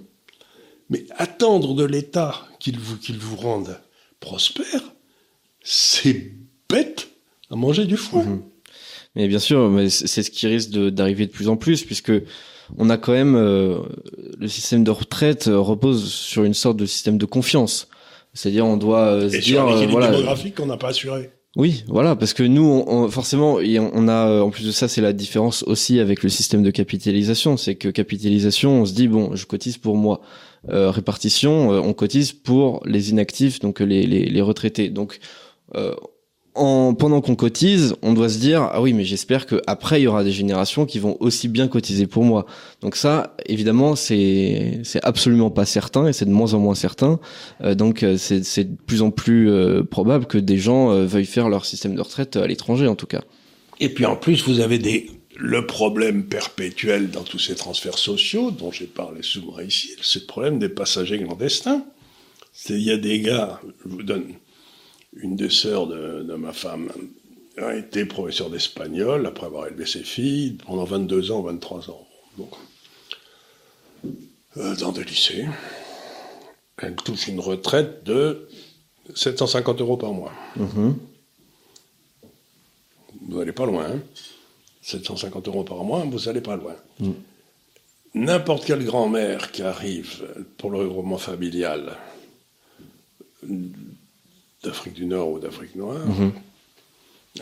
[0.90, 3.80] Mais attendre de l'État qu'il vous, qu'il vous rende
[4.20, 4.82] prospère,
[5.62, 6.32] c'est
[6.68, 7.08] bête
[7.50, 8.22] à manger du foin.
[8.24, 8.42] Mhm.
[9.16, 12.12] Mais bien sûr, mais c'est ce qui risque d'arriver de, plus en plus, puisque
[12.78, 13.78] on a quand même euh,
[14.38, 17.88] le système de retraite euh, repose sur une sorte de système de confiance.
[18.32, 21.30] C'est-à-dire, on doit euh, se dire, euh, voilà, démographique qu'on n'a pas assuré.
[21.54, 24.72] oui, voilà, parce que nous, on, on- forcément, et on a, euh, en plus de
[24.72, 28.94] ça, c'est la différence aussi avec le système de capitalisation, c'est que capitalisation, on se
[28.94, 30.20] dit bon, je cotise pour moi.
[30.70, 34.88] Euh, répartition, euh, on cotise pour les inactifs, donc les, les, les retraités.
[34.88, 35.20] Donc,
[35.76, 35.94] euh,
[36.54, 40.04] en, pendant qu'on cotise, on doit se dire ah oui, mais j'espère que après il
[40.04, 42.46] y aura des générations qui vont aussi bien cotiser pour moi.
[42.80, 47.18] Donc ça, évidemment, c'est c'est absolument pas certain et c'est de moins en moins certain.
[47.62, 51.04] Euh, donc euh, c'est c'est de plus en plus euh, probable que des gens euh,
[51.04, 53.22] veuillent faire leur système de retraite à l'étranger en tout cas.
[53.80, 58.50] Et puis en plus, vous avez des, le problème perpétuel dans tous ces transferts sociaux,
[58.52, 61.84] dont j'ai parlé souvent ici, c'est le problème des passagers clandestins.
[62.68, 64.26] Il y a des gars, je vous donne
[65.16, 66.90] une des sœurs de, de ma femme,
[67.56, 72.06] a été professeur d'espagnol après avoir élevé ses filles pendant 22 ans, 23 ans.
[72.36, 72.50] Donc,
[74.56, 75.46] euh, dans des lycées.
[76.78, 78.48] Elle touche une retraite de
[79.14, 80.32] 750 euros par mois.
[80.56, 80.96] Mhm.
[83.28, 83.86] Vous n'allez pas loin.
[83.86, 84.00] hein.
[84.82, 86.74] 750 euros par mois, vous n'allez pas loin.
[88.14, 90.24] N'importe quelle grand-mère qui arrive
[90.58, 91.96] pour le regroupement familial
[94.64, 96.32] d'Afrique du Nord ou d'Afrique noire, Mhm.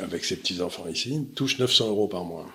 [0.03, 2.47] avec ses petits-enfants ici, touche 900 euros par mois.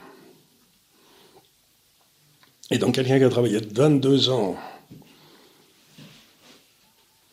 [2.71, 4.55] Et donc quelqu'un qui a travaillé 22 ans,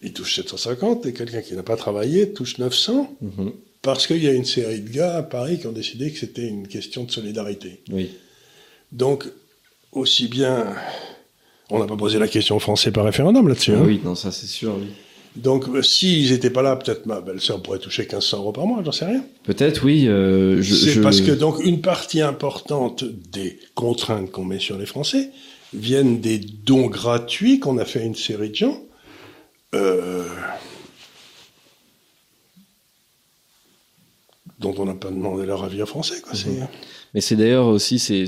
[0.02, 3.52] il touche 750, et quelqu'un qui n'a pas travaillé touche 900, Mhm.
[3.82, 6.46] parce qu'il y a une série de gars à Paris qui ont décidé que c'était
[6.46, 7.80] une question de solidarité.
[7.90, 8.10] Oui.
[8.92, 9.26] Donc,
[9.92, 10.74] aussi bien...
[11.70, 13.72] On n'a pas posé la question aux Français par référendum là-dessus.
[13.72, 13.82] hein.
[13.84, 14.76] Oui, non, ça c'est sûr.
[14.78, 14.88] Oui.
[15.36, 18.82] Donc, euh, s'ils n'étaient pas là, peut-être ma belle-sœur pourrait toucher 1500 euros par mois,
[18.84, 19.24] j'en sais rien.
[19.42, 20.06] Peut-être, oui.
[20.06, 24.86] euh, C'est je- parce que donc une partie importante des contraintes qu'on met sur les
[24.86, 25.30] Français
[25.72, 28.80] viennent des dons gratuits qu'on a fait à une série de gens.
[29.74, 30.24] euh,
[34.60, 36.20] dont on n'a pas demandé leur avis aux Français.
[36.22, 36.32] Quoi.
[36.34, 36.48] C'est-
[37.14, 38.24] Mais c'est d'ailleurs aussi, c'est.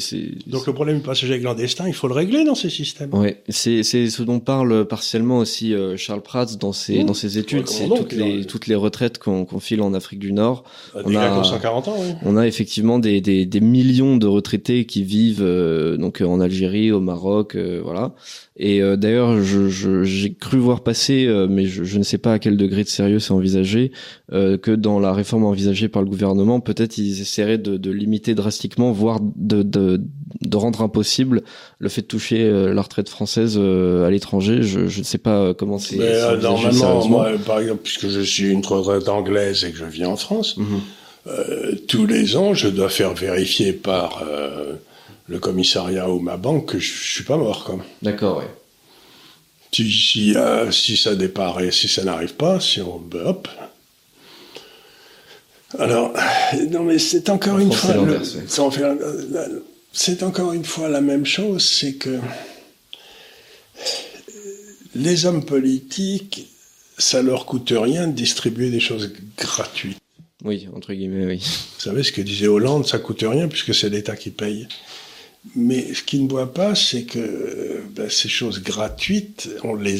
[0.47, 3.13] Donc le problème du passager clandestin, il faut le régler dans ces systèmes.
[3.13, 7.07] Ouais, c'est c'est ce dont parle partiellement aussi euh, Charles Prats dans ses Mmh.
[7.07, 10.33] dans ses études, c'est toutes les toutes les retraites qu'on qu'on file en Afrique du
[10.33, 10.63] Nord.
[10.95, 12.13] Des On gars a- qui ont 140 ans, oui.
[12.25, 16.93] On a effectivement des, des, des millions de retraités qui vivent euh, donc en Algérie,
[16.93, 18.15] au Maroc, euh, voilà.
[18.59, 22.17] Et euh, d'ailleurs, je, je- j'ai cru voir passer, euh, mais je, je ne sais
[22.19, 23.93] pas à quel degré de sérieux c'est envisagé,
[24.33, 28.35] euh, que dans la réforme envisagée par le gouvernement, peut-être ils essaieraient de, de limiter
[28.35, 30.01] drastiquement, voire de, de,
[30.41, 31.43] de rendre impossible
[31.79, 34.63] le fait de toucher euh, la retraite française euh, à l'étranger.
[34.63, 35.99] Je, je ne sais pas comment c'est.
[36.01, 40.05] Euh, normalement, moi, par exemple, puisque je suis une retraite anglaise et que je vis
[40.05, 40.81] en France, Mhm.
[41.29, 44.75] euh, tous les ans, je dois faire vérifier par euh,
[45.29, 47.65] le commissariat ou ma banque que je, je suis pas mort.
[47.65, 47.79] Quoi.
[48.03, 48.51] D'accord, ouais.
[49.73, 53.49] Si, si, euh, si ça départ et si ça n'arrive pas, si on, ben, hop.
[55.79, 56.13] Alors,
[56.71, 58.97] non mais c'est encore En une fois, c'est faire-
[59.93, 62.19] c'est encore une fois la même chose, c'est que
[64.95, 66.49] les hommes politiques,
[66.99, 69.99] ça leur coûte rien de distribuer des choses gratuites.
[70.45, 71.39] Oui, entre guillemets, oui.
[71.39, 74.69] Vous savez ce que disait Hollande, ça coûte rien puisque c'est l'État qui paye.
[75.55, 79.99] Mais ce qu'ils ne voient pas, c'est que euh, ben, ces choses gratuites, on les,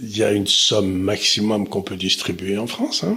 [0.00, 3.02] il y a une somme maximum qu'on peut distribuer en France.
[3.04, 3.16] Hein.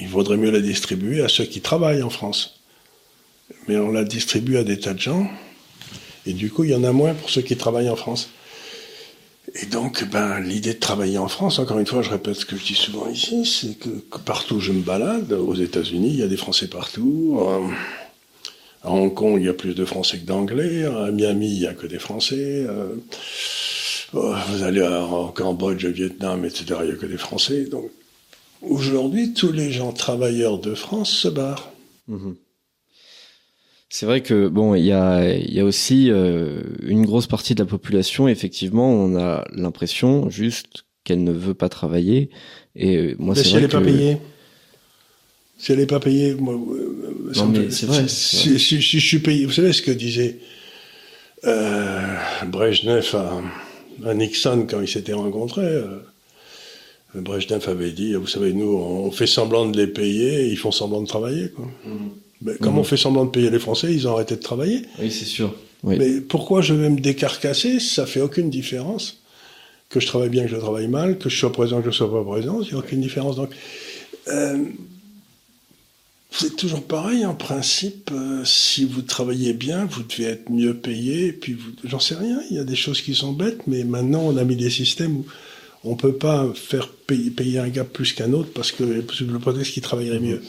[0.00, 2.60] Il vaudrait mieux la distribuer à ceux qui travaillent en France.
[3.66, 5.28] Mais on la distribue à des tas de gens,
[6.26, 8.28] et du coup, il y en a moins pour ceux qui travaillent en France.
[9.54, 12.56] Et donc, ben, l'idée de travailler en France, encore une fois, je répète ce que
[12.56, 13.88] je dis souvent ici, c'est que,
[14.18, 17.38] partout où je me balade, aux États-Unis, il y a des Français partout.
[17.40, 17.66] euh,
[18.82, 20.84] à Hong Kong, il y a plus de Français que d'Anglais.
[20.84, 22.66] À Miami, il y a que des Français.
[22.68, 22.94] euh,
[24.12, 27.64] oh, vous allez en Cambodge, au Vietnam, etc., il y a que des Français.
[27.64, 27.90] Donc,
[28.62, 31.70] aujourd'hui, tous les gens travailleurs de France se barrent.
[32.08, 32.36] Mhm.
[33.90, 37.54] C'est vrai que bon, il y a, il y a aussi euh, une grosse partie
[37.54, 38.28] de la population.
[38.28, 42.28] Effectivement, on a l'impression juste qu'elle ne veut pas travailler.
[42.76, 44.18] Et euh, moi, Mais c'est si vrai elle n'est pas que- payée
[45.56, 48.58] Si elle n'est pas payée, moi, euh, Non, mais c'est vrai, Si, c'est vrai.
[48.58, 50.38] si- si- si je suis payé, vous savez ce que disait
[51.44, 52.14] euh,
[52.46, 53.40] Brejnev à,
[54.06, 55.98] à Nixon quand ils s'étaient rencontrés euh,
[57.14, 60.70] Brejnev avait dit, vous savez, nous, on fait semblant de les payer, et ils font
[60.72, 61.48] semblant de travailler.
[61.50, 61.66] Quoi.
[62.42, 62.78] Mais comme Mhm.
[62.80, 64.82] on fait semblant de payer les Français, ils ont arrêté de travailler.
[65.00, 65.54] Oui, c'est sûr.
[65.82, 65.96] Oui.
[65.98, 67.80] Mais pourquoi je vais me décarcasser?
[67.80, 69.18] Ça fait aucune différence.
[69.88, 72.12] Que je travaille bien, que je travaille mal, que je sois présent, que je sois
[72.12, 73.36] pas présent, il n'y a aucune différence.
[73.36, 73.50] Donc,
[74.28, 74.64] euh,
[76.30, 78.10] c'est toujours pareil en principe.
[78.12, 81.28] euh, si vous travaillez bien, vous devez être mieux payé.
[81.28, 82.38] Et puis, j'en sais rien.
[82.50, 85.16] Il y a des choses qui sont bêtes, mais maintenant on a mis des systèmes
[85.16, 85.26] où
[85.84, 89.82] on peut pas faire payer, un gars plus qu'un autre parce que le prétexte qu'il
[89.82, 90.42] travaillerait mieux.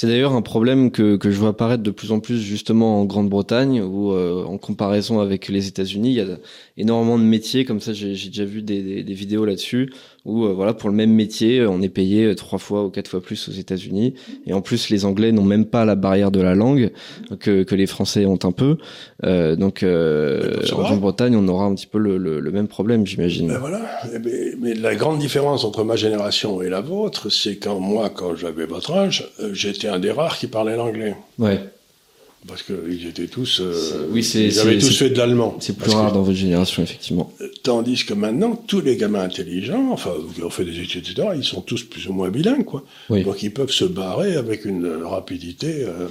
[0.00, 3.04] C'est d'ailleurs un problème que, que je vois apparaître de plus en plus justement en
[3.04, 6.38] Grande-Bretagne, où euh, en comparaison avec les États-Unis, il y a
[6.76, 7.92] énormément de métiers comme ça.
[7.92, 9.92] J'ai déjà vu des vidéos là-dessus
[10.28, 13.08] où euh, voilà pour le même métier, on est payé euh, trois fois ou quatre
[13.08, 14.14] fois plus aux États-Unis,
[14.46, 16.90] et en plus les Anglais n'ont même pas la barrière de la langue
[17.40, 18.76] que, que les Français ont un peu.
[19.24, 20.82] Euh, donc euh, Mais en.
[20.82, 23.48] Grande-Bretagne, on aura un petit peu le, le, le même problème, j'imagine.
[23.48, 23.80] Ben voilà.
[24.14, 28.10] Eh ben, mais la grande différence entre ma génération et la vôtre, c'est quand moi,
[28.10, 31.14] quand j'avais votre âge, euh, j'étais un des rares qui parlait l'anglais.
[31.38, 31.58] Ouais,
[32.46, 33.60] Parce qu'ils étaient tous.
[33.60, 35.56] euh, oui, c'est- ils avaient tous fait de l'allemand.
[35.60, 37.32] c'est plus que- rare dans votre génération effectivement.
[37.64, 41.44] Tandis que maintenant, tous les gamins intelligents, enfin, qui ont fait des études, etc., ils
[41.44, 42.84] sont tous plus ou moins bilingues, quoi.
[43.10, 43.24] Oui.
[43.24, 45.84] Donc ils peuvent se barrer avec une euh, rapidité.
[45.84, 46.08] euh,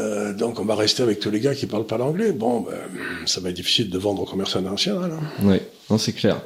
[0.00, 2.32] euh, donc on va rester avec tous les gars qui parlent pas l'anglais.
[2.32, 2.72] Bon, ben,
[3.26, 5.12] ça va être difficile de vendre au commerce international.
[5.12, 5.46] hein.
[5.46, 5.62] Ouais.
[5.90, 6.40] Non, c'est clair.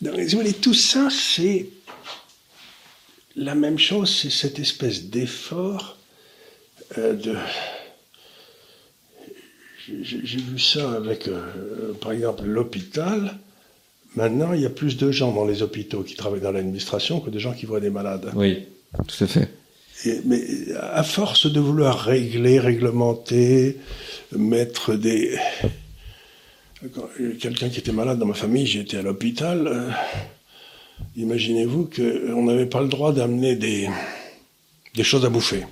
[0.00, 1.66] Donc, si vous voulez, tout ça, c'est
[3.36, 5.96] la même chose, c'est cette espèce d'effort
[6.98, 7.34] euh, de.
[10.02, 13.34] J'ai vu ça avec, euh, par exemple, l'hôpital.
[14.14, 17.30] Maintenant, il y a plus de gens dans les hôpitaux qui travaillent dans l'administration que
[17.30, 18.30] de gens qui voient des malades.
[18.34, 18.64] Oui,
[19.08, 19.48] tout à fait.
[20.04, 20.40] Et- mais
[20.78, 23.78] à force de vouloir régler, réglementer,
[24.36, 25.36] mettre des...
[27.40, 29.66] Quelqu'un qui était malade dans ma famille, j'étais à l'hôpital.
[29.66, 29.90] euh,
[31.16, 33.88] Imaginez-vous qu'on n'avait pas le droit d'amener des,
[34.94, 35.64] des choses à bouffer.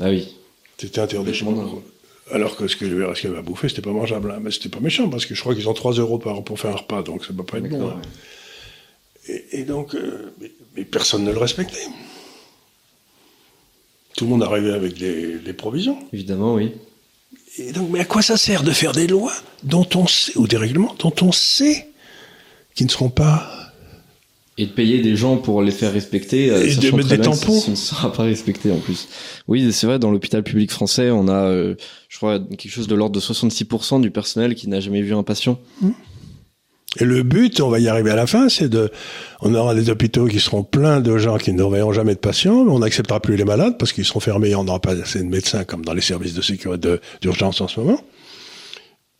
[0.00, 0.34] Ah oui.
[0.78, 1.42] C'était interdit.
[2.32, 4.30] Alors que ce que ce avait à bouffer, c'était pas mangeable.
[4.32, 4.40] hein.
[4.42, 6.72] Mais c'était pas méchant, parce que je crois qu'ils ont 3 euros par pour faire
[6.72, 7.88] un repas, donc ça ne peut pas être bon.
[7.88, 8.02] hein.
[9.28, 11.86] Et, et donc, euh, mais, mais personne ne le respectait.
[14.16, 15.98] Tout le monde arrivait avec des, des provisions.
[16.12, 16.72] Évidemment, oui.
[17.58, 19.32] Et donc, mais à quoi ça sert de faire des lois
[19.62, 21.88] dont on sait, ou des règlements dont on sait
[22.74, 23.65] qu'ils ne seront pas
[24.58, 26.46] Et de payer des gens pour les faire respecter.
[26.46, 27.60] Et de mettre des tampons.
[27.60, 29.08] Ça ne sera pas respecté en plus.
[29.48, 33.14] Oui, c'est vrai, dans l'hôpital public français, on a, je crois, quelque chose de l'ordre
[33.14, 35.58] de 66% du personnel qui n'a jamais vu un patient.
[35.82, 35.90] Mmh.
[36.98, 38.90] Et le but, on va y arriver à la fin, c'est de,
[39.40, 42.54] on aura des hôpitaux qui seront pleins de gens qui ne verront jamais de patients,
[42.54, 45.28] on n'acceptera plus les malades parce qu'ils seront fermés et on n'aura pas assez de
[45.28, 48.00] médecins comme dans les services de sécurité d'urgence en ce moment.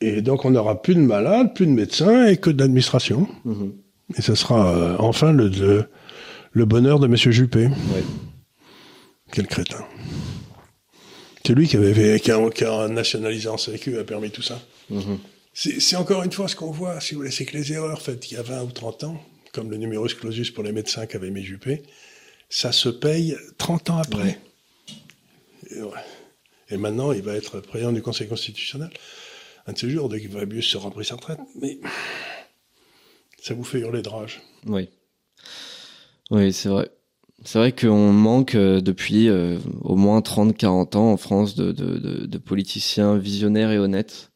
[0.00, 3.28] Et donc on n'aura plus de malades, plus de médecins et que de l'administration.
[3.44, 3.72] Mhm.
[4.16, 5.88] Et ce sera euh, enfin le,
[6.52, 7.68] le, bonheur de Monsieur Juppé.
[9.32, 9.84] Quel crétin.
[11.44, 14.42] C'est lui qui avait fait, qui a, qui a nationalisé en sécu a permis tout
[14.42, 14.60] ça.
[14.90, 15.18] Mhm.
[15.54, 18.30] C'est encore une fois ce qu'on voit, si vous voulez, c'est que les erreurs faites
[18.30, 21.30] il y a 20 ou 30 ans, comme le numerus clausus pour les médecins qu'avait
[21.30, 21.82] mis Juppé,
[22.50, 24.38] ça se paye 30 ans après.
[26.68, 28.90] Et, maintenant, il va être président du Conseil constitutionnel.
[29.66, 31.38] Un de ces jours, dès qu'il va mieux se remplir sa retraite.
[31.60, 31.78] Mais
[33.46, 34.42] ça vous fait hurler de rage.
[34.66, 34.88] Oui.
[36.32, 36.90] Oui, c'est vrai.
[37.44, 42.38] C'est vrai qu'on manque euh, depuis euh, au moins 30-40 ans en France de, de,
[42.38, 44.32] politiciens visionnaires et honnêtes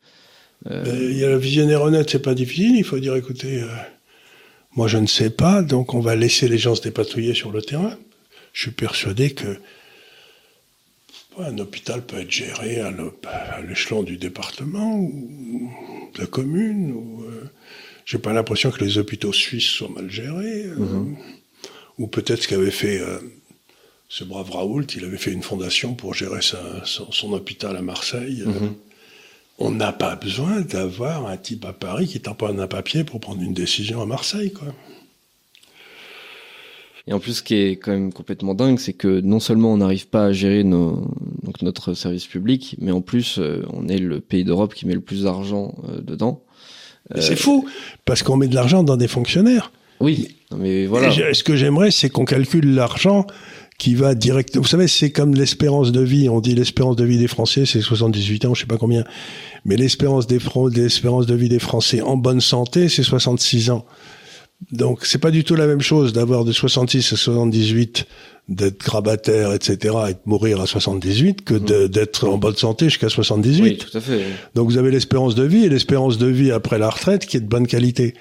[0.71, 2.77] euh, il y a le visionnaire honnête, c'est pas difficile.
[2.77, 3.69] Il faut dire, écoutez, euh,
[4.77, 7.63] moi je ne sais pas, donc on va laisser les gens se dépatouiller sur le
[7.63, 7.97] terrain.
[8.53, 9.59] Je suis persuadé que
[11.39, 12.93] un hôpital peut être géré à
[13.67, 15.73] l'échelon du département ou
[16.15, 16.93] de la commune.
[16.93, 17.25] Ou,
[18.11, 20.67] j'ai pas l'impression que les hôpitaux suisses soient mal gérés.
[20.67, 21.17] Mhm.
[21.99, 23.01] Ou peut-être ce qu'avait fait
[24.09, 28.43] ce brave Raoult, il avait fait une fondation pour gérer son, hôpital à Marseille.
[28.45, 28.75] Mhm
[29.61, 33.43] on n'a pas besoin d'avoir un type à Paris qui t'empoigne un papier pour prendre
[33.43, 34.69] une décision à Marseille, quoi.
[37.07, 39.79] Et en plus, ce qui est quand même complètement dingue, c'est que non seulement on
[39.79, 41.09] n'arrive pas à gérer nos,
[41.43, 44.95] donc notre service public, mais en plus, euh, on est le pays d'Europe qui met
[44.95, 46.43] le plus d'argent euh, dedans.
[47.19, 47.69] C'est fou,
[48.05, 49.73] parce qu'on met de l'argent dans des fonctionnaires.
[50.01, 51.11] Oui, mais voilà.
[51.11, 53.27] ce que j'aimerais, c'est qu'on calcule l'argent
[53.79, 54.57] qui va direct.
[54.57, 56.29] Vous savez, c'est comme l'espérance de vie.
[56.29, 59.05] On dit l'espérance de vie des Français, c'est 78 ans, je sais pas combien.
[59.65, 60.39] Mais l'espérance des
[60.75, 63.85] l'espérance de vie des Français en bonne santé, c'est 66 ans.
[64.73, 68.07] Donc, c'est pas du tout la même chose d'avoir de 66 à 78
[68.49, 71.89] d'être grabataire, etc., et de mourir à 78, que mmh.
[71.89, 73.63] d'être en bonne santé jusqu'à 78.
[73.63, 74.23] Oui, tout à fait.
[74.55, 77.41] Donc vous avez l'espérance de vie et l'espérance de vie après la retraite qui est
[77.41, 78.15] de bonne qualité.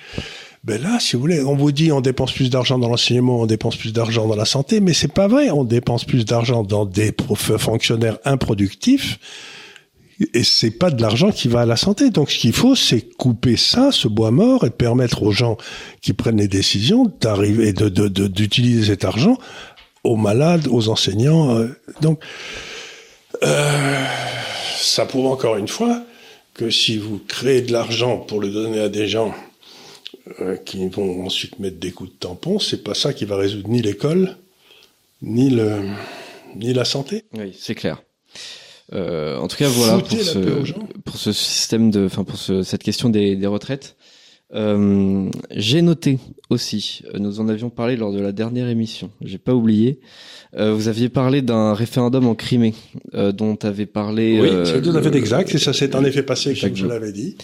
[0.64, 3.46] Ben là, si vous voulez, on vous dit on dépense plus d'argent dans l'enseignement, on
[3.46, 5.50] dépense plus d'argent dans la santé, mais c'est pas vrai.
[5.50, 7.14] On dépense plus d'argent dans des
[7.58, 9.20] fonctionnaires improductifs
[10.34, 12.10] et c'est pas de l'argent qui va à la santé.
[12.10, 15.58] Donc, ce qu'il faut, c'est couper ça, ce bois mort, et permettre aux gens
[16.02, 19.38] qui prennent les décisions d'arriver, de, d'utiliser cet argent
[20.04, 21.56] aux malades, aux enseignants.
[21.58, 21.68] Euh.
[22.02, 22.22] donc,
[23.44, 24.06] euh,
[24.78, 26.04] ça prouve encore une fois
[26.54, 29.34] que si vous créez de l'argent pour le donner à des gens
[30.42, 33.70] euh, qui vont ensuite mettre des coups de tampon, c'est pas ça qui va résoudre
[33.70, 34.36] ni l'école,
[35.22, 35.82] ni le,
[36.56, 37.24] ni la santé.
[37.34, 38.02] Oui, c'est clair.
[38.94, 40.74] Euh, en tout cas, voilà pour ce,
[41.04, 43.96] pour ce système de, enfin pour ce, cette question des, des retraites.
[44.56, 46.18] Euh, j'ai noté
[46.50, 50.00] aussi, euh, nous en avions parlé lors de la dernière émission, j'ai pas oublié.
[50.58, 52.74] Euh, vous aviez parlé d'un référendum en Crimée,
[53.14, 54.40] euh, dont avait parlé.
[54.42, 57.12] Oui, c'est tout à fait exact, et ça s'est en effet passé comme je l'avais
[57.12, 57.38] dit.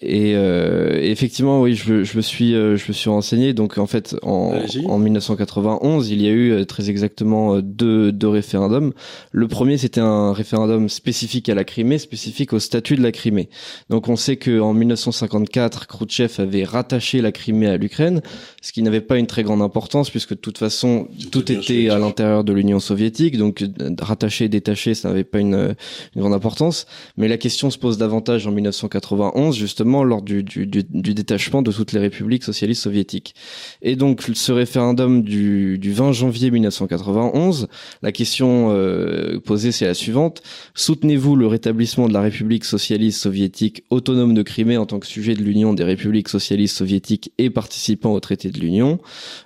[0.00, 3.52] Et euh, effectivement, oui, je, je, me suis, euh, je me suis renseigné.
[3.52, 8.28] Donc, en fait, en, en 1991, il y a eu euh, très exactement deux, deux
[8.28, 8.94] référendums.
[9.32, 13.50] Le premier, c'était un référendum spécifique à la Crimée, spécifique au statut de la Crimée.
[13.90, 18.22] Donc, on sait que en 1954, Khrouchtchev avait rattaché la Crimée à l'Ukraine,
[18.62, 21.98] ce qui n'avait pas une très grande importance puisque de toute façon, tout était à
[21.98, 23.36] l'intérieur de l'Union soviétique.
[23.36, 23.62] Donc,
[24.00, 25.74] rattaché, détaché, ça n'avait pas une,
[26.14, 26.86] une grande importance.
[27.16, 32.00] Mais la question se pose davantage en 1991, justement lors du, détachement de toutes les
[32.00, 33.34] républiques socialistes soviétiques.
[33.82, 37.68] Et donc ce référendum du, 20 janvier 1991,
[38.02, 40.42] la question euh, posée c'est la suivante
[40.74, 45.34] soutenez-vous le rétablissement de la République socialiste soviétique autonome de Crimée en tant que sujet
[45.34, 48.98] de l'Union des républiques socialistes soviétiques et participant au traité de l'Union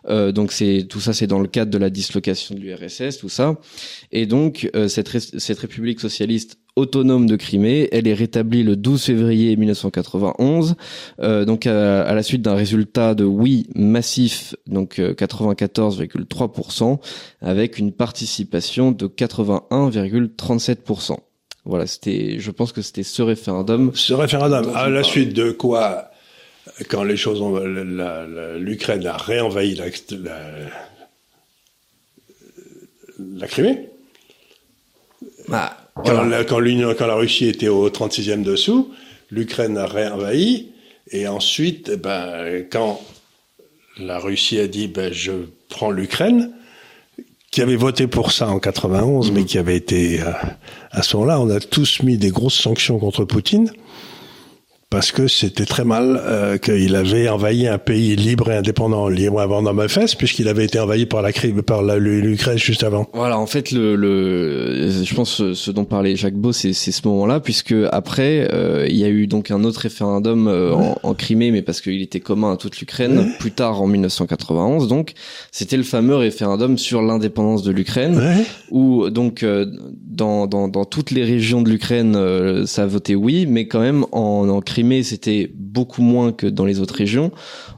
[0.08, 3.28] euh, Donc c'est tout ça c'est dans le cadre de la dislocation de l'URSS, tout
[3.28, 3.58] ça.
[4.12, 7.88] Et donc euh, cette, cette République socialiste autonome de Crimée.
[7.90, 10.76] Elle est rétablie le 12 février 1991,
[11.20, 16.96] euh, donc à, la suite d'un résultat de oui massif, donc 94,3%, euh,
[17.40, 21.16] avec une participation de 81,37%.
[21.64, 23.90] Voilà, c'était, je pense que c'était ce référendum.
[23.94, 26.10] Ce référendum, à la suite de quoi,
[26.88, 27.58] quand les choses ont,
[28.58, 29.86] l'Ukraine a réenvahi la,
[30.22, 30.40] la,
[33.18, 33.88] la Crimée.
[35.48, 36.60] Bah, quand, la, quand,
[36.98, 38.92] quand la Russie était au 36e dessous,
[39.30, 40.72] l'Ukraine a réenvahi,
[41.10, 43.00] et ensuite, eh ben, quand
[43.98, 45.32] la Russie a dit ben, je
[45.68, 46.52] prends l'Ukraine,
[47.50, 50.32] qui avait voté pour ça en 91, mais qui avait été euh,
[50.90, 53.72] à ce moment-là, on a tous mis des grosses sanctions contre Poutine
[54.88, 59.40] parce que c'était très mal euh, qu'il avait envahi un pays libre et indépendant, libre
[59.40, 61.32] avant dans ma fesse, puisqu'il avait été envahi par la
[61.66, 63.08] par l'Ukraine juste avant.
[63.12, 67.40] Voilà, en fait, le, le je pense ce dont parlait Jacques Beau, c'est ce moment-là,
[67.40, 71.50] puisque après, euh, il y a eu donc un autre référendum euh, en, en, Crimée,
[71.50, 75.14] mais parce qu'il était commun à toute l'Ukraine, plus tard en 1991, donc
[75.50, 78.22] c'était le fameux référendum sur l'indépendance de l'Ukraine,
[78.70, 79.66] où donc euh,
[80.06, 84.04] dans, dans, dans toutes les régions de l'Ukraine, ça a voté oui, mais quand même
[84.12, 87.30] en, en Crimée, c'était beaucoup moins que dans les autres régions.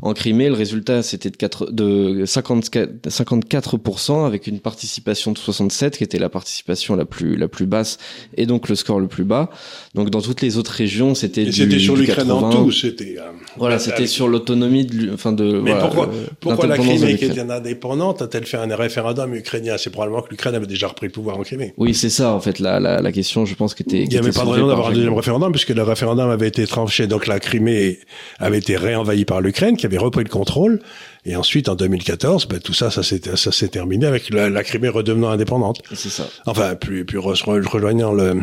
[0.02, 5.98] En Crimée, le résultat, c'était de, 4, de 54, 54% avec une participation de 67,
[5.98, 7.98] qui était la participation la plus, la plus basse
[8.36, 9.50] et donc le score le plus bas.
[9.94, 13.16] Donc dans toutes les autres régions, c'était du C'était sur l'Ukraine en tout, c'était...
[13.18, 15.60] Euh, voilà, c'était sur l'autonomie de, enfin de.
[15.60, 19.76] Mais pourquoi, pourquoi la Crimée, qui était indépendante, a-t-elle fait un référendum ukrainien?
[19.78, 21.74] C'est probablement que l'Ukraine avait déjà repris le pouvoir en Crimée.
[21.76, 24.02] Oui, c'est ça en fait la, la, la question, je pense, qui était.
[24.02, 26.66] Il n'y avait pas de raison d'avoir un deuxième référendum puisque le référendum avait été
[27.06, 28.00] donc la Crimée
[28.38, 30.80] avait été réenvahie par l'Ukraine, qui avait repris le contrôle.
[31.24, 34.64] Et ensuite, en 2014, ben, tout ça, ça s'est, ça s'est terminé avec la, la,
[34.64, 35.82] Crimée redevenant indépendante.
[35.94, 36.28] C'est ça.
[36.46, 38.40] Enfin, puis, puis rejoignant le.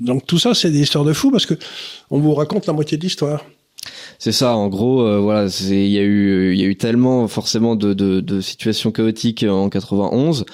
[0.00, 1.54] Donc tout ça, c'est des histoires de fous parce que
[2.10, 3.44] on vous raconte la moitié de l'histoire.
[4.18, 7.28] C'est ça, en gros, euh, voilà, il y a eu, il y a eu tellement
[7.28, 10.44] forcément de, de, de, situations chaotiques en 91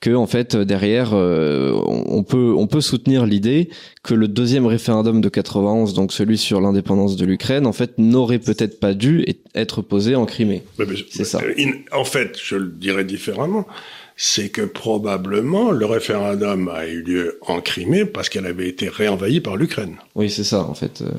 [0.00, 3.68] que en fait derrière, euh, on peut, on peut soutenir l'idée
[4.02, 8.38] que le deuxième référendum de 91, donc celui sur l'indépendance de l'Ukraine, en fait, n'aurait
[8.38, 10.62] peut-être pas dû être posé en Crimée.
[11.10, 11.40] C'est ça.
[11.92, 13.66] En fait, je le dirais différemment
[14.22, 19.40] c'est que probablement le référendum a eu lieu en Crimée parce qu'elle avait été réenvahie
[19.40, 19.96] par l'Ukraine.
[20.14, 21.00] Oui, c'est ça, en fait.
[21.00, 21.10] Euh,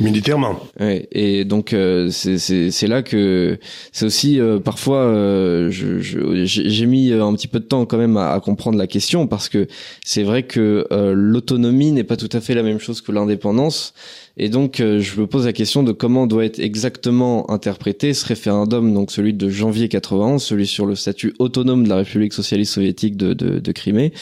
[0.00, 0.58] Militairement.
[0.80, 3.58] Et donc euh, c'est là que
[3.92, 8.32] c'est aussi euh, parfois euh, j'ai mis un petit peu de temps quand même à,
[8.32, 9.68] à comprendre la question parce que
[10.04, 13.94] c'est vrai que l'autonomie n'est pas tout à fait la même chose que l'indépendance
[14.38, 18.26] et donc, euh, je me pose la question de comment doit être exactement interprété ce
[18.26, 22.72] référendum, donc celui de janvier 91, celui sur le statut autonome de la République socialiste
[22.72, 24.12] soviétique de, de, de Crimée.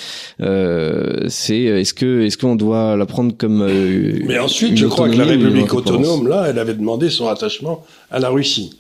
[0.41, 5.09] Euh, c'est est-ce que est-ce qu'on doit la prendre comme euh, Mais ensuite, je crois
[5.09, 8.80] que la République autonome, là, elle avait demandé son attachement à la Russie.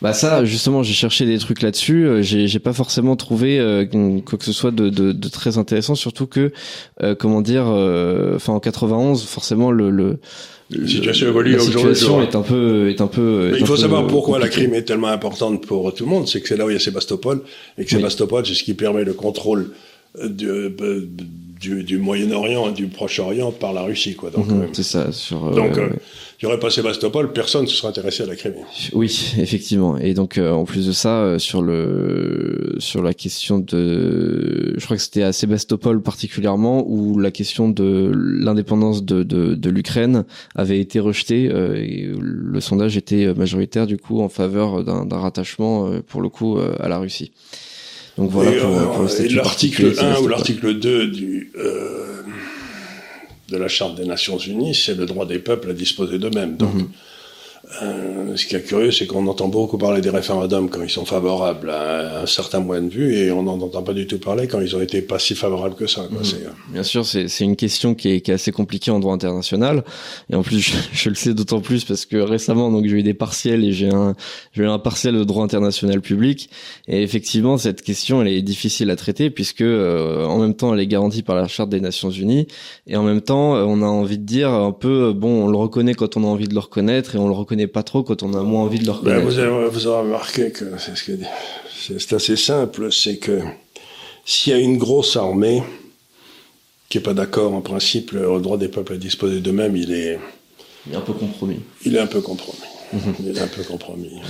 [0.00, 2.06] Bah ça, justement, j'ai cherché des trucs là-dessus.
[2.06, 3.84] Euh, j'ai, j'ai pas forcément trouvé euh,
[4.24, 6.52] quoi que ce soit de, de, de, très intéressant, surtout que,
[7.02, 10.18] euh, comment dire, enfin en 91, forcément le, le
[10.70, 14.38] la situation évolue la situation est un peu est un peu il faut savoir pourquoi
[14.38, 16.74] la crime est tellement importante pour tout le monde c'est que c'est là où il
[16.74, 17.40] y a Sébastopol
[17.78, 19.70] et que Sébastopol c'est ce qui permet le contrôle
[20.22, 20.68] de,
[21.60, 25.78] du, du Moyen-Orient du Proche-Orient par la Russie quoi donc mhm, c'est ça sur donc
[26.40, 28.62] il n'y aurait pas Sébastopol, personne ne se serait intéressé à la Crimée.
[28.92, 29.98] Oui, effectivement.
[29.98, 34.84] Et donc, euh, en plus de ça, euh, sur le sur la question de, je
[34.84, 40.24] crois que c'était à Sébastopol particulièrement où la question de l'indépendance de, de, de l'Ukraine
[40.54, 41.50] avait été rejetée.
[41.50, 46.58] Euh, et le sondage était majoritaire du coup en faveur d'un rattachement pour le coup
[46.58, 47.32] à la Russie.
[48.18, 51.52] Donc voilà pour, pour, le statut L'article 1 ou l'article 2 du
[53.48, 56.56] de la Charte des Nations Unies, c'est le droit des peuples à disposer d'eux-mêmes.
[56.56, 56.88] Donc, mhm.
[57.82, 61.04] Euh, ce qui est curieux, c'est qu'on entend beaucoup parler des référendums quand ils sont
[61.04, 64.46] favorables à un certain point de vue, et on n'en entend pas du tout parler
[64.46, 66.06] quand ils ont été pas si favorables que ça.
[66.10, 66.20] Quoi.
[66.20, 69.84] Euh, Bien sûr, c'est une question qui est, qui est, assez compliquée en droit international,
[70.30, 73.02] et en plus, je, je le sais d'autant plus parce que récemment, donc j'ai eu
[73.02, 74.14] des partiels et j'ai un,
[74.52, 76.48] j'ai eu un partiel de droit international public,
[76.86, 80.80] et effectivement, cette question, elle est difficile à traiter puisque euh, en même temps, elle
[80.80, 82.46] est garantie par la Charte des Nations Unies,
[82.86, 85.94] et en même temps, on a envie de dire un peu, bon, on le reconnaît
[85.94, 88.34] quand on a envie de le reconnaître, et on le reconnaît pas trop quand on
[88.34, 89.24] a moins envie de le reconnaître.
[89.24, 91.12] vous, avez, vous aurez remarqué que c'est ce
[91.98, 93.40] c'est assez simple, c'est que
[94.24, 95.62] s'il y a une grosse armée
[96.88, 100.18] qui est pas d'accord en principe, le droit des peuples à disposer d'eux-mêmes, il est
[100.86, 101.60] il est un peu compromis.
[101.84, 102.58] Il est un peu compromis.
[102.92, 103.14] Mhm.
[103.20, 104.20] Il est un peu compromis.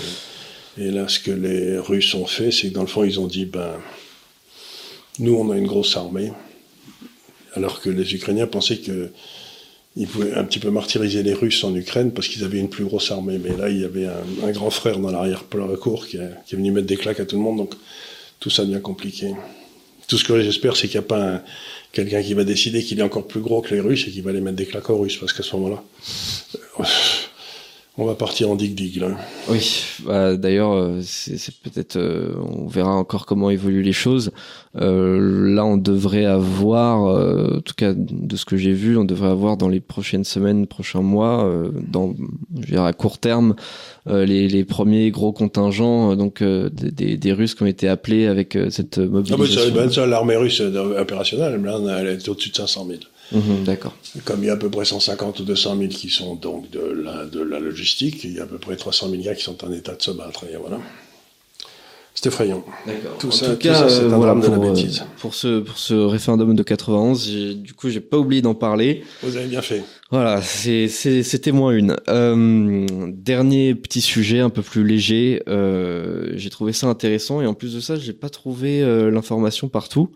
[0.76, 3.26] Et là, ce que les Russes ont fait, c'est que dans le fond, ils ont
[3.26, 3.74] dit, ben,
[5.18, 6.32] nous, on a une grosse armée,
[7.54, 9.10] alors que les Ukrainiens pensaient que
[9.96, 12.84] ils pouvaient un petit peu martyriser les Russes en Ukraine parce qu'ils avaient une plus
[12.84, 13.38] grosse armée.
[13.38, 16.86] Mais là, il y avait un, grand frère dans l'arrière-cour qui, qui, est venu mettre
[16.86, 17.56] des claques à tout le monde.
[17.58, 17.74] Donc,
[18.38, 19.34] tout ça devient compliqué.
[20.06, 21.42] Tout ce que j'espère, c'est qu'il n'y a pas
[21.92, 24.32] quelqu'un qui va décider qu'il est encore plus gros que les Russes et qui va
[24.32, 25.16] les mettre des claques aux Russes.
[25.16, 25.82] Parce qu'à ce moment-là,
[28.00, 29.08] on va partir en dig-dig là.
[29.48, 34.30] Oui, bah, d'ailleurs, euh, c'est peut-être, euh, on verra encore comment évoluent les choses.
[34.76, 37.00] Euh, là, on devrait avoir,
[37.56, 40.68] en tout cas de ce que j'ai vu, on devrait avoir dans les prochaines semaines,
[40.68, 41.52] prochains mois,
[41.90, 42.14] dans,
[42.54, 43.56] je veux dire à court terme,
[44.06, 48.98] les, les, premiers gros contingents, donc des, des, Russes qui ont été appelés avec cette
[48.98, 49.74] mobilisation.
[49.76, 51.60] Ah, ça, l'armée russe opérationnelle,
[51.98, 53.00] elle est au-dessus de 500 000.
[53.32, 53.94] Mhm, d'accord.
[54.24, 56.80] Comme il y a à peu près 150 ou 200 000 qui sont donc de
[56.80, 59.64] la, de la logistique, il y a à peu près 300 000 gars qui sont
[59.64, 60.44] en état de se battre.
[60.50, 60.78] Et voilà.
[62.14, 62.64] C'est effrayant.
[63.20, 65.04] Tout, ça, tout ça, c'est un voilà, pour, de la bêtise.
[65.18, 69.04] Pour ce, pour ce référendum de 91, du coup, j'ai pas oublié d'en parler.
[69.22, 69.84] Vous avez bien fait.
[70.10, 71.96] Voilà, c'était moins une.
[72.08, 75.42] Euh, dernier petit sujet un peu plus léger.
[75.48, 79.68] Euh, j'ai trouvé ça intéressant et en plus de ça, j'ai pas trouvé euh, l'information
[79.68, 80.12] partout,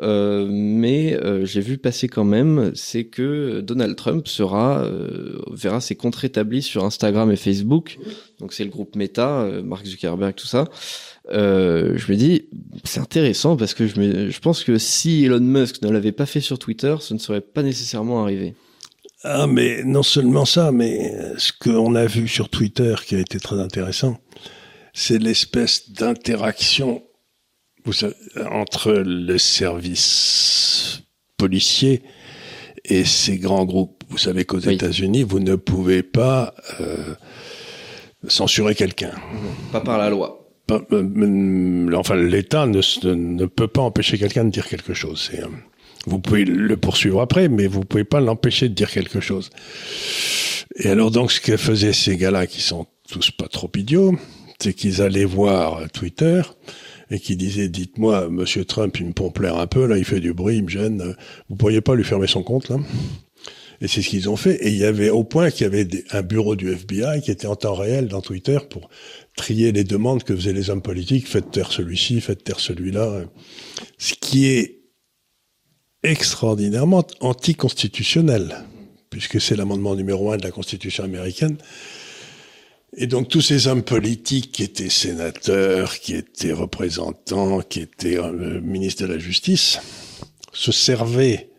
[0.00, 2.72] euh, mais euh, j'ai vu passer quand même.
[2.74, 4.88] C'est que Donald Trump sera
[5.52, 7.98] verra ses comptes rétablis sur Instagram et Facebook.
[8.40, 10.64] Donc c'est le groupe Meta, Mark Zuckerberg, tout ça.
[11.30, 12.46] Euh, je me dis,
[12.84, 16.26] c'est intéressant parce que je, me, je pense que si Elon Musk ne l'avait pas
[16.26, 18.54] fait sur Twitter, ce ne serait pas nécessairement arrivé.
[19.24, 23.40] Ah, mais non seulement ça, mais ce qu'on a vu sur Twitter qui a été
[23.40, 24.18] très intéressant,
[24.92, 27.02] c'est l'espèce d'interaction
[28.50, 31.00] entre le service
[31.36, 32.02] policier
[32.84, 34.04] et ces grands groupes.
[34.08, 37.14] Vous savez qu'aux États-Unis, vous ne pouvez pas euh,
[38.28, 39.12] censurer quelqu'un.
[39.72, 40.46] Pas par la loi.
[40.70, 42.80] Euh, enfin, l'État ne,
[43.14, 45.30] ne, peut pas empêcher quelqu'un de dire quelque chose.
[45.34, 45.46] Euh,
[46.06, 49.50] vous pouvez le poursuivre après, mais vous pouvez pas l'empêcher de dire quelque chose.
[50.76, 54.16] Et alors donc, ce que faisaient ces gars-là, qui sont tous pas trop idiots,
[54.58, 56.42] c'est qu'ils allaient voir Twitter
[57.10, 60.20] et qui disaient dites-moi, Monsieur Trump, il me pompe l'air un peu là, il fait
[60.20, 61.14] du bruit, il me gêne.
[61.48, 62.76] Vous pourriez pas lui fermer son compte là?
[63.80, 64.54] Et c'est ce qu'ils ont fait.
[64.64, 67.46] Et il y avait au point qu'il y avait un bureau du FBI qui était
[67.46, 68.88] en temps réel dans Twitter pour
[69.36, 73.24] trier les demandes que faisaient les hommes politiques, faites taire celui-ci, faites taire celui-là.
[73.98, 74.83] Ce qui est
[76.04, 78.64] extraordinairement anticonstitutionnel,
[79.10, 81.56] puisque c'est l'amendement numéro un de la Constitution américaine.
[82.96, 88.60] Et donc tous ces hommes politiques qui étaient sénateurs, qui étaient représentants, qui étaient euh,
[88.60, 89.80] ministres de la Justice,
[90.52, 91.50] se servaient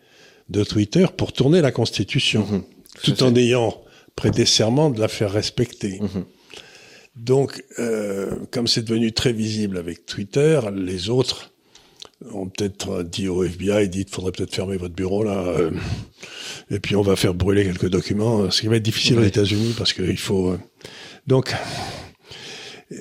[0.48, 2.62] de Twitter pour tourner la Constitution, mmh
[3.02, 3.78] tout en ayant
[4.14, 6.00] prêté serment de la faire respecter.
[6.00, 6.24] Mmh
[7.16, 11.52] donc, euh, comme c'est devenu très visible avec Twitter, les autres
[12.32, 15.70] ont peut-être dit au FBI, dit, faudrait peut-être fermer votre bureau là, euh,
[16.70, 19.74] et puis on va faire brûler quelques documents, ce qui va être difficile aux États-Unis
[19.76, 20.50] parce qu'il faut.
[20.50, 20.58] Euh,
[21.26, 21.54] donc,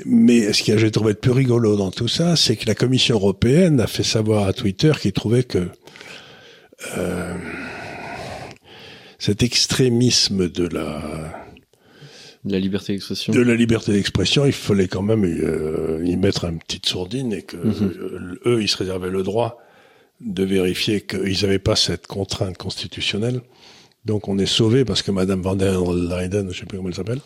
[0.05, 3.15] mais ce que j'ai trouvé de plus rigolo dans tout ça, c'est que la Commission
[3.15, 5.69] européenne a fait savoir à Twitter qu'il trouvait que
[6.97, 7.35] euh,
[9.19, 11.44] cet extrémisme de la
[12.45, 13.33] de la liberté d'expression.
[13.33, 17.41] De la liberté d'expression, il fallait quand même euh, y mettre une petite sourdine et
[17.41, 17.93] que mhm.
[17.99, 19.59] euh, eux, ils se réservaient le droit
[20.21, 23.41] de vérifier qu'ils n'avaient pas cette contrainte constitutionnelle.
[24.05, 26.95] Donc on est sauvé parce que Madame van der Leyen, je sais plus comment elle
[26.95, 27.19] s'appelle,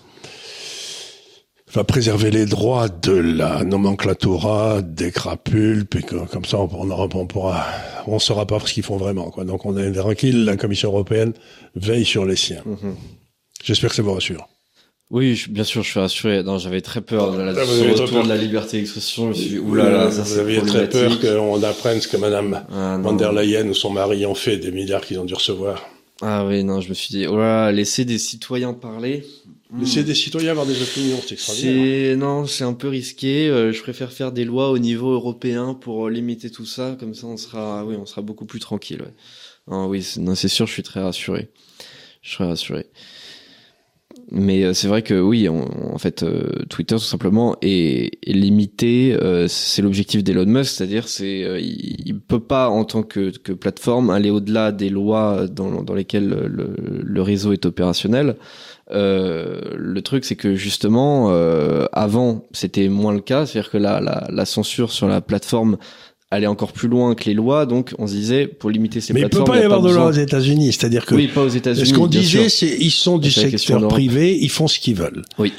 [1.74, 7.28] va préserver les droits de la nomenclatura, des crapules, puis comme ça on, on, on
[7.28, 7.68] pourra,
[8.08, 9.30] on saura pas ce qu'ils font vraiment.
[9.30, 9.44] Quoi.
[9.44, 11.34] Donc on est tranquille, la Commission européenne
[11.76, 12.64] veille sur les siens.
[12.66, 12.96] Mhm.
[13.62, 14.48] J'espère que ça vous rassure.
[15.12, 16.44] Oui, bien sûr, je suis rassuré.
[16.44, 19.24] Non, j'avais très peur de la, ah, retour de la liberté d'expression.
[19.24, 22.64] Je me suis dit, oulala, ça Vous aviez très peur qu'on apprenne ce que Madame
[22.72, 25.84] ah, van der Leyen ou son mari ont fait des milliards qu'ils ont dû recevoir.
[26.22, 29.26] Ah oui, non, je me suis dit, oh là, laisser des citoyens parler.
[29.78, 32.18] Laisser des citoyens avoir des opinions, c'est extraordinaire.
[32.18, 33.48] Non, c'est un peu risqué.
[33.48, 36.98] Euh, je préfère faire des lois au niveau européen pour euh, limiter tout ça.
[37.00, 39.02] Comme ça, on sera, oui, on sera beaucoup plus tranquille.
[39.02, 39.14] Ouais.
[39.72, 41.50] Ah, oui, non, c'est sûr, je suis très rassuré.
[42.22, 42.88] Je serai rassuré.
[44.32, 49.18] Mais euh, c'est vrai que oui, en fait, euh, Twitter tout simplement est, limité.
[49.20, 53.54] Euh, c'est l'objectif d'Elon Musk, c'est-à-dire c'est il, il, peut pas en tant que, que
[53.54, 58.36] plateforme aller au-delà des lois dans, dans lesquelles le, le, réseau est opérationnel.
[58.92, 61.30] le truc, c'est que justement,
[61.92, 65.78] avant, c'était moins le cas, c'est-à-dire que la, la, la, censure sur la plateforme
[66.32, 67.66] aller encore plus loin que les lois.
[67.66, 69.50] Donc, on se disait, pour limiter ces mais plateformes.
[69.50, 70.74] Mais il peut pas y avoir de loi aux États-Unis.
[70.74, 71.16] C'est-à-dire que.
[71.16, 71.88] Oui, pas aux États-Unis.
[71.88, 75.24] Ce qu'on disait, c'est, ils sont du secteur privé, ils font ce qu'ils veulent.
[75.38, 75.54] Oui.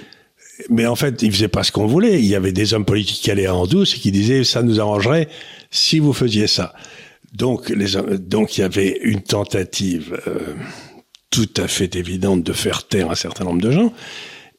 [0.68, 2.21] Mais en fait, ils faisaient pas ce qu'on voulait.
[2.21, 4.79] Il y avait des hommes politiques qui allaient en douce et qui disaient, ça nous
[4.79, 5.29] arrangerait
[5.71, 6.75] si vous faisiez ça.
[7.33, 10.55] Donc, les, donc il y avait une tentative euh,
[11.31, 13.93] tout à fait évidente de faire taire un certain nombre de gens.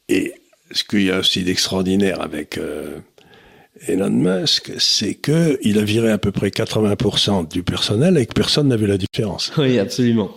[0.10, 0.34] Et
[0.72, 2.98] ce qu'il y a aussi d'extraordinaire avec euh,
[3.88, 8.34] Elon Musk, c'est que il a viré à peu près 80% du personnel et que
[8.34, 9.52] personne n'a vu la différence.
[9.58, 10.32] Oui, absolument.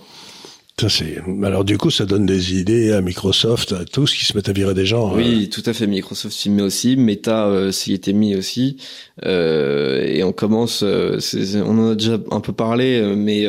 [0.81, 1.19] Ça c'est.
[1.45, 4.53] Alors du coup, ça donne des idées à Microsoft, à tous qui se mettent à
[4.53, 5.15] virer des gens.
[5.15, 5.49] Oui, euh.
[5.49, 5.87] tout à fait.
[5.87, 8.79] Microsoft s'y met aussi, Meta euh, s'y était mis aussi,
[9.25, 10.83] euh, et on commence.
[10.83, 11.21] Euh,
[11.65, 13.47] on en a déjà un peu parlé, mais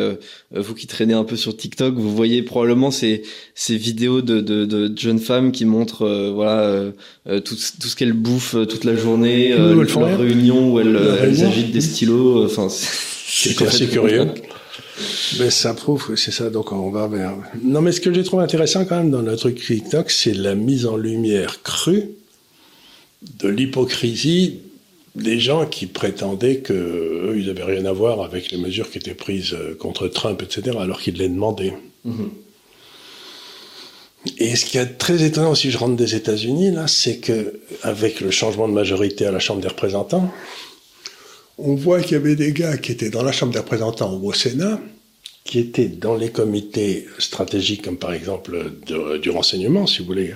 [0.54, 3.24] vous qui traînez un peu sur TikTok, vous voyez probablement ces
[3.56, 6.92] ces vidéos de de, de jeunes femmes qui montrent voilà
[7.26, 11.72] tout, tout ce qu'elles bouffent toute la journée, euh, leur réunion où elles, elles agitent
[11.72, 12.46] des stylos.
[12.46, 14.28] Enfin, c'est assez curieux.
[15.40, 17.34] Mais ça prouve que c'est ça, donc on va vers.
[17.62, 20.56] Non, mais ce que j'ai trouvé intéressant quand même dans notre truc TikTok, c'est la
[20.56, 22.12] mise en lumière crue
[23.40, 24.60] de l'hypocrisie
[25.16, 28.98] des gens qui prétendaient que eux, ils n'avaient rien à voir avec les mesures qui
[28.98, 31.74] étaient prises euh, contre Trump, etc., alors qu'ils les demandaient.
[32.06, 32.30] Mm-hmm.
[34.40, 38.22] Et ce qui est très étonnant, si je rentre des États-Unis, là, c'est que avec
[38.22, 40.32] le changement de majorité à la Chambre des représentants,
[41.58, 44.30] on voit qu'il y avait des gars qui étaient dans la Chambre des représentants ou
[44.30, 44.80] au Sénat,
[45.44, 48.72] qui étaient dans les comités stratégiques, comme par exemple
[49.22, 50.34] du renseignement, si vous voulez,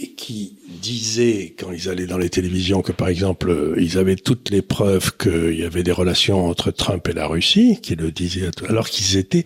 [0.00, 4.50] et qui disaient, quand ils allaient dans les télévisions, que par exemple, ils avaient toutes
[4.50, 8.50] les preuves qu'il y avait des relations entre Trump et la Russie, qui le disaient,
[8.68, 9.44] alors qu'ils étaient,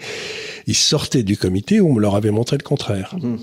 [0.66, 3.16] ils sortaient du comité où on leur avait montré le contraire.
[3.18, 3.36] Mmh.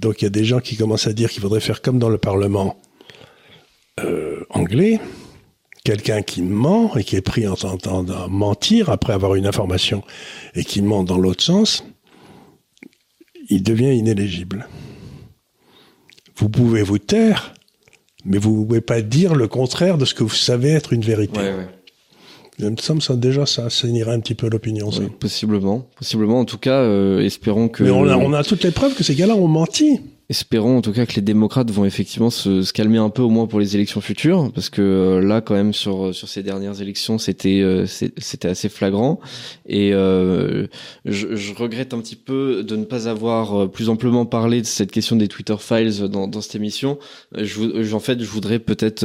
[0.00, 2.08] Donc il y a des gens qui commencent à dire qu'il faudrait faire comme dans
[2.08, 2.80] le Parlement
[4.00, 5.00] euh, anglais,
[5.84, 10.02] quelqu'un qui ment et qui est pris en tentant de mentir après avoir une information
[10.54, 11.84] et qui ment dans l'autre sens,
[13.48, 14.68] il devient inéligible.
[16.36, 17.54] Vous pouvez vous taire,
[18.24, 21.02] mais vous ne pouvez pas dire le contraire de ce que vous savez être une
[21.02, 21.38] vérité.
[21.40, 21.68] Ouais, ouais.
[22.58, 24.90] Il me semble ça déjà ça assainirait un petit peu l'opinion.
[24.90, 26.40] Oui, possiblement, possiblement.
[26.40, 27.82] En tout cas, euh, espérons que.
[27.82, 30.00] Mais on a, on a toutes les preuves que ces gars-là ont menti.
[30.28, 33.28] Espérons en tout cas que les démocrates vont effectivement se, se, calmer un peu au
[33.28, 36.80] moins pour les élections futures, parce que euh, là quand même sur sur ces dernières
[36.80, 39.20] élections c'était euh, c'était assez flagrant
[39.66, 40.68] et euh,
[41.04, 44.66] je, je, regrette un petit peu de ne pas avoir euh, plus amplement parlé de
[44.66, 46.98] cette question des Twitter files dans, dans cette émission.
[47.36, 49.04] Je, en fait je voudrais peut-être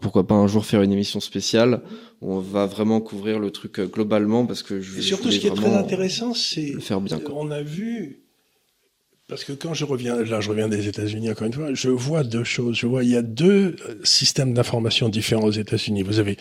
[0.00, 1.82] pourquoi pas un jour faire une émission spéciale
[2.22, 5.48] où on va vraiment couvrir le truc globalement parce que je, et surtout ce qui
[5.48, 7.20] est très intéressant c'est faire bien.
[7.34, 8.23] On a vu
[9.28, 12.24] parce que quand je reviens, là je reviens des États-Unis encore une fois, je vois
[12.24, 12.76] deux choses.
[12.76, 16.02] Je vois, il y a deux euh, systèmes d'information différents aux États-Unis.
[16.02, 16.36] Vous avez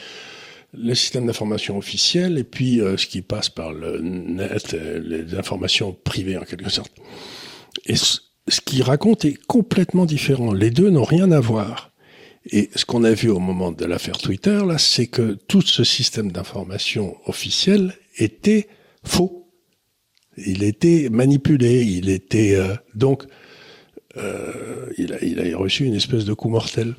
[0.74, 5.36] le système d'information officiel et puis euh, ce qui passe par le net, euh, les
[5.36, 6.92] informations privées en quelque sorte.
[7.86, 10.54] Et ce, ce qui raconte est complètement différent.
[10.54, 11.92] Les deux n'ont rien à voir.
[12.52, 15.84] Et ce qu'on a vu au moment de l'affaire Twitter, là, c'est que tout ce
[15.86, 18.68] système d'information officiel était
[19.04, 19.43] faux
[20.38, 23.24] il était manipulé, il était euh, donc
[24.18, 26.96] euh, il, a, il a reçu une espèce de coup mortel.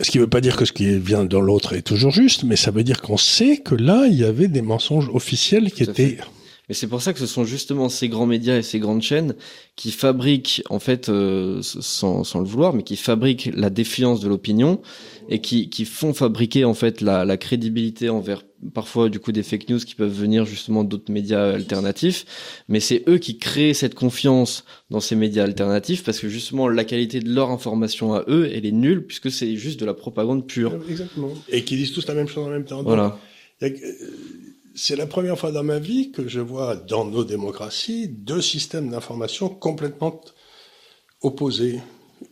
[0.00, 2.42] Ce qui ne veut pas dire que ce qui vient dans l'autre est toujours juste,
[2.42, 5.84] mais ça veut dire qu'on sait que là, il y avait des mensonges officiels qui
[5.84, 6.18] étaient
[6.68, 9.36] mais c'est pour ça que ce sont justement ces grands médias et ces grandes chaînes
[9.76, 14.28] qui fabriquent, en fait, euh, sans, sans, le vouloir, mais qui fabriquent la défiance de
[14.28, 14.80] l'opinion
[15.28, 18.42] et qui, qui font fabriquer en fait la, la, crédibilité envers
[18.72, 22.24] parfois du coup des fake news qui peuvent venir justement d'autres médias alternatifs.
[22.68, 26.84] Mais c'est eux qui créent cette confiance dans ces médias alternatifs parce que justement la
[26.84, 30.46] qualité de leur information à eux, elle est nulle puisque c'est juste de la propagande
[30.46, 30.74] pure.
[30.88, 31.32] Exactement.
[31.48, 32.82] Et qui disent tous la même chose en même temps.
[32.82, 33.18] Voilà
[34.76, 38.90] c'est la première fois dans ma vie que je vois dans nos démocraties deux systèmes
[38.90, 40.20] d'information complètement
[41.22, 41.80] opposés.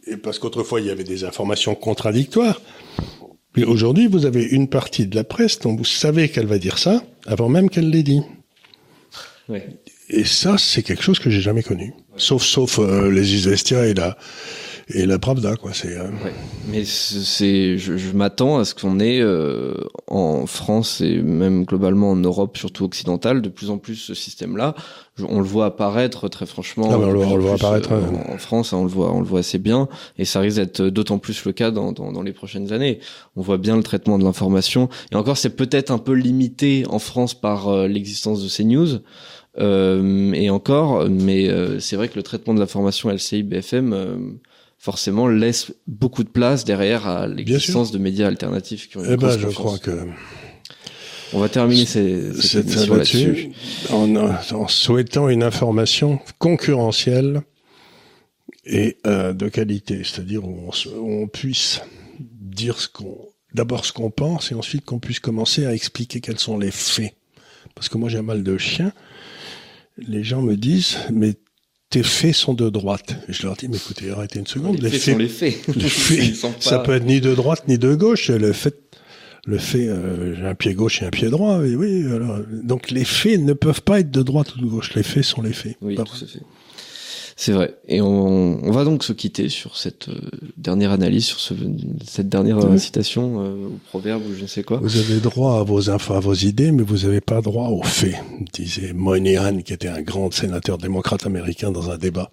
[0.07, 2.61] Et parce qu'autrefois, il y avait des informations contradictoires.
[3.57, 6.79] Mais aujourd'hui, vous avez une partie de la presse dont vous savez qu'elle va dire
[6.79, 8.21] ça avant même qu'elle l'ait dit.
[10.11, 11.93] Et ça, c'est quelque chose que j'ai jamais connu.
[12.17, 14.17] Sauf, sauf euh, les Izvestia et la,
[14.89, 15.73] et la Pravda, quoi.
[15.73, 15.97] C'est.
[15.97, 16.11] Euh,
[16.69, 19.75] Mais c'est, je, je m'attends à ce qu'on ait euh,
[20.09, 24.75] en France et même globalement en Europe, surtout occidentale, de plus en plus ce système-là.
[25.27, 26.89] On le voit apparaître très franchement.
[26.91, 29.41] Ah, on, le, voit apparaître euh, en, France, hein, on le voit, on le voit
[29.41, 32.73] assez bien, et ça risque d'être d'autant plus le cas dans, dans, dans, les prochaines
[32.73, 32.99] années.
[33.37, 36.99] On voit bien le traitement de l'information, et encore, c'est peut-être un peu limité en
[36.99, 38.99] France par l'existence de ces news.
[39.57, 44.39] Euh, et encore, mais c'est vrai que le traitement de l'information LCI BFM
[44.85, 49.17] forcément laisse beaucoup de place derrière à l'existence de médias alternatifs qui ont une eh
[49.17, 50.07] ben, je crois que
[51.33, 53.53] on va terminer ces, cette émission là-dessus
[53.91, 57.41] en, en, souhaitant une information concurrentielle
[58.67, 60.71] et euh, de qualité, c'est-à-dire où,
[61.01, 61.81] on, puisse
[62.21, 63.17] dire ce qu'on,
[63.55, 67.15] d'abord ce qu'on pense et ensuite qu'on puisse commencer à expliquer quels sont les faits.
[67.75, 68.93] Parce que moi j'ai un mal de chien.
[69.97, 71.37] Les gens me disent, mais
[71.95, 73.15] tes faits sont de droite.
[73.29, 74.83] je leur dis, mais écoutez, arrêtez une seconde.
[74.83, 75.55] Les, faits, sont les faits.
[75.77, 78.31] Les faits ça peut être ni de droite ni de gauche.
[78.31, 78.75] Le fait,
[79.47, 81.65] le fait, euh, j'ai un pied gauche et un pied droit.
[81.65, 84.93] Et oui, alors, donc les faits ne peuvent pas être de droite ou de gauche.
[84.95, 85.77] Les faits sont les faits.
[85.83, 86.41] Oui, tout à fait.
[87.37, 87.75] C'est vrai.
[87.89, 90.21] Et on, on, va donc se quitter sur cette euh,
[90.57, 91.55] dernière analyse, sur ce,
[92.07, 94.79] cette dernière euh, citation euh, au proverbe ou je ne sais quoi.
[94.81, 97.83] Vous avez droit à vos infos, à vos idées, mais vous n'avez pas droit aux
[97.83, 98.17] faits,
[98.53, 102.31] disait Moynihan, qui était un grand sénateur démocrate américain dans un débat.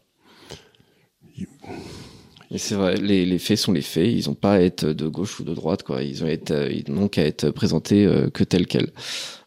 [2.53, 5.07] Et c'est vrai, les, les, faits sont les faits, ils n'ont pas à être de
[5.07, 6.03] gauche ou de droite, quoi.
[6.03, 8.91] Ils ils n'ont qu'à être présentés que tels quels.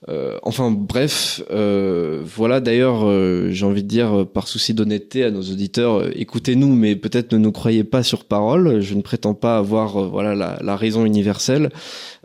[0.08, 5.30] Euh, enfin bref, euh, voilà d'ailleurs, euh, j'ai envie de dire par souci d'honnêteté à
[5.30, 8.80] nos auditeurs, écoutez-nous, mais peut-être ne nous croyez pas sur parole.
[8.80, 11.70] Je ne prétends pas avoir voilà la, la, raison universelle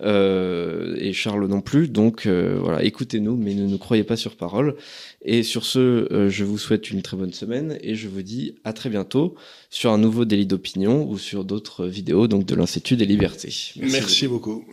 [0.04, 1.88] et Charles non plus.
[1.88, 4.76] Donc voilà, écoutez-nous, mais ne nous croyez pas sur parole.
[5.22, 8.74] Et sur ce, je vous souhaite une très bonne semaine et je vous dis à
[8.74, 9.36] très bientôt
[9.70, 13.54] sur un nouveau délit d'opinion ou sur d'autres vidéos donc de l'Institut des libertés.
[13.76, 14.64] Merci, Merci beaucoup.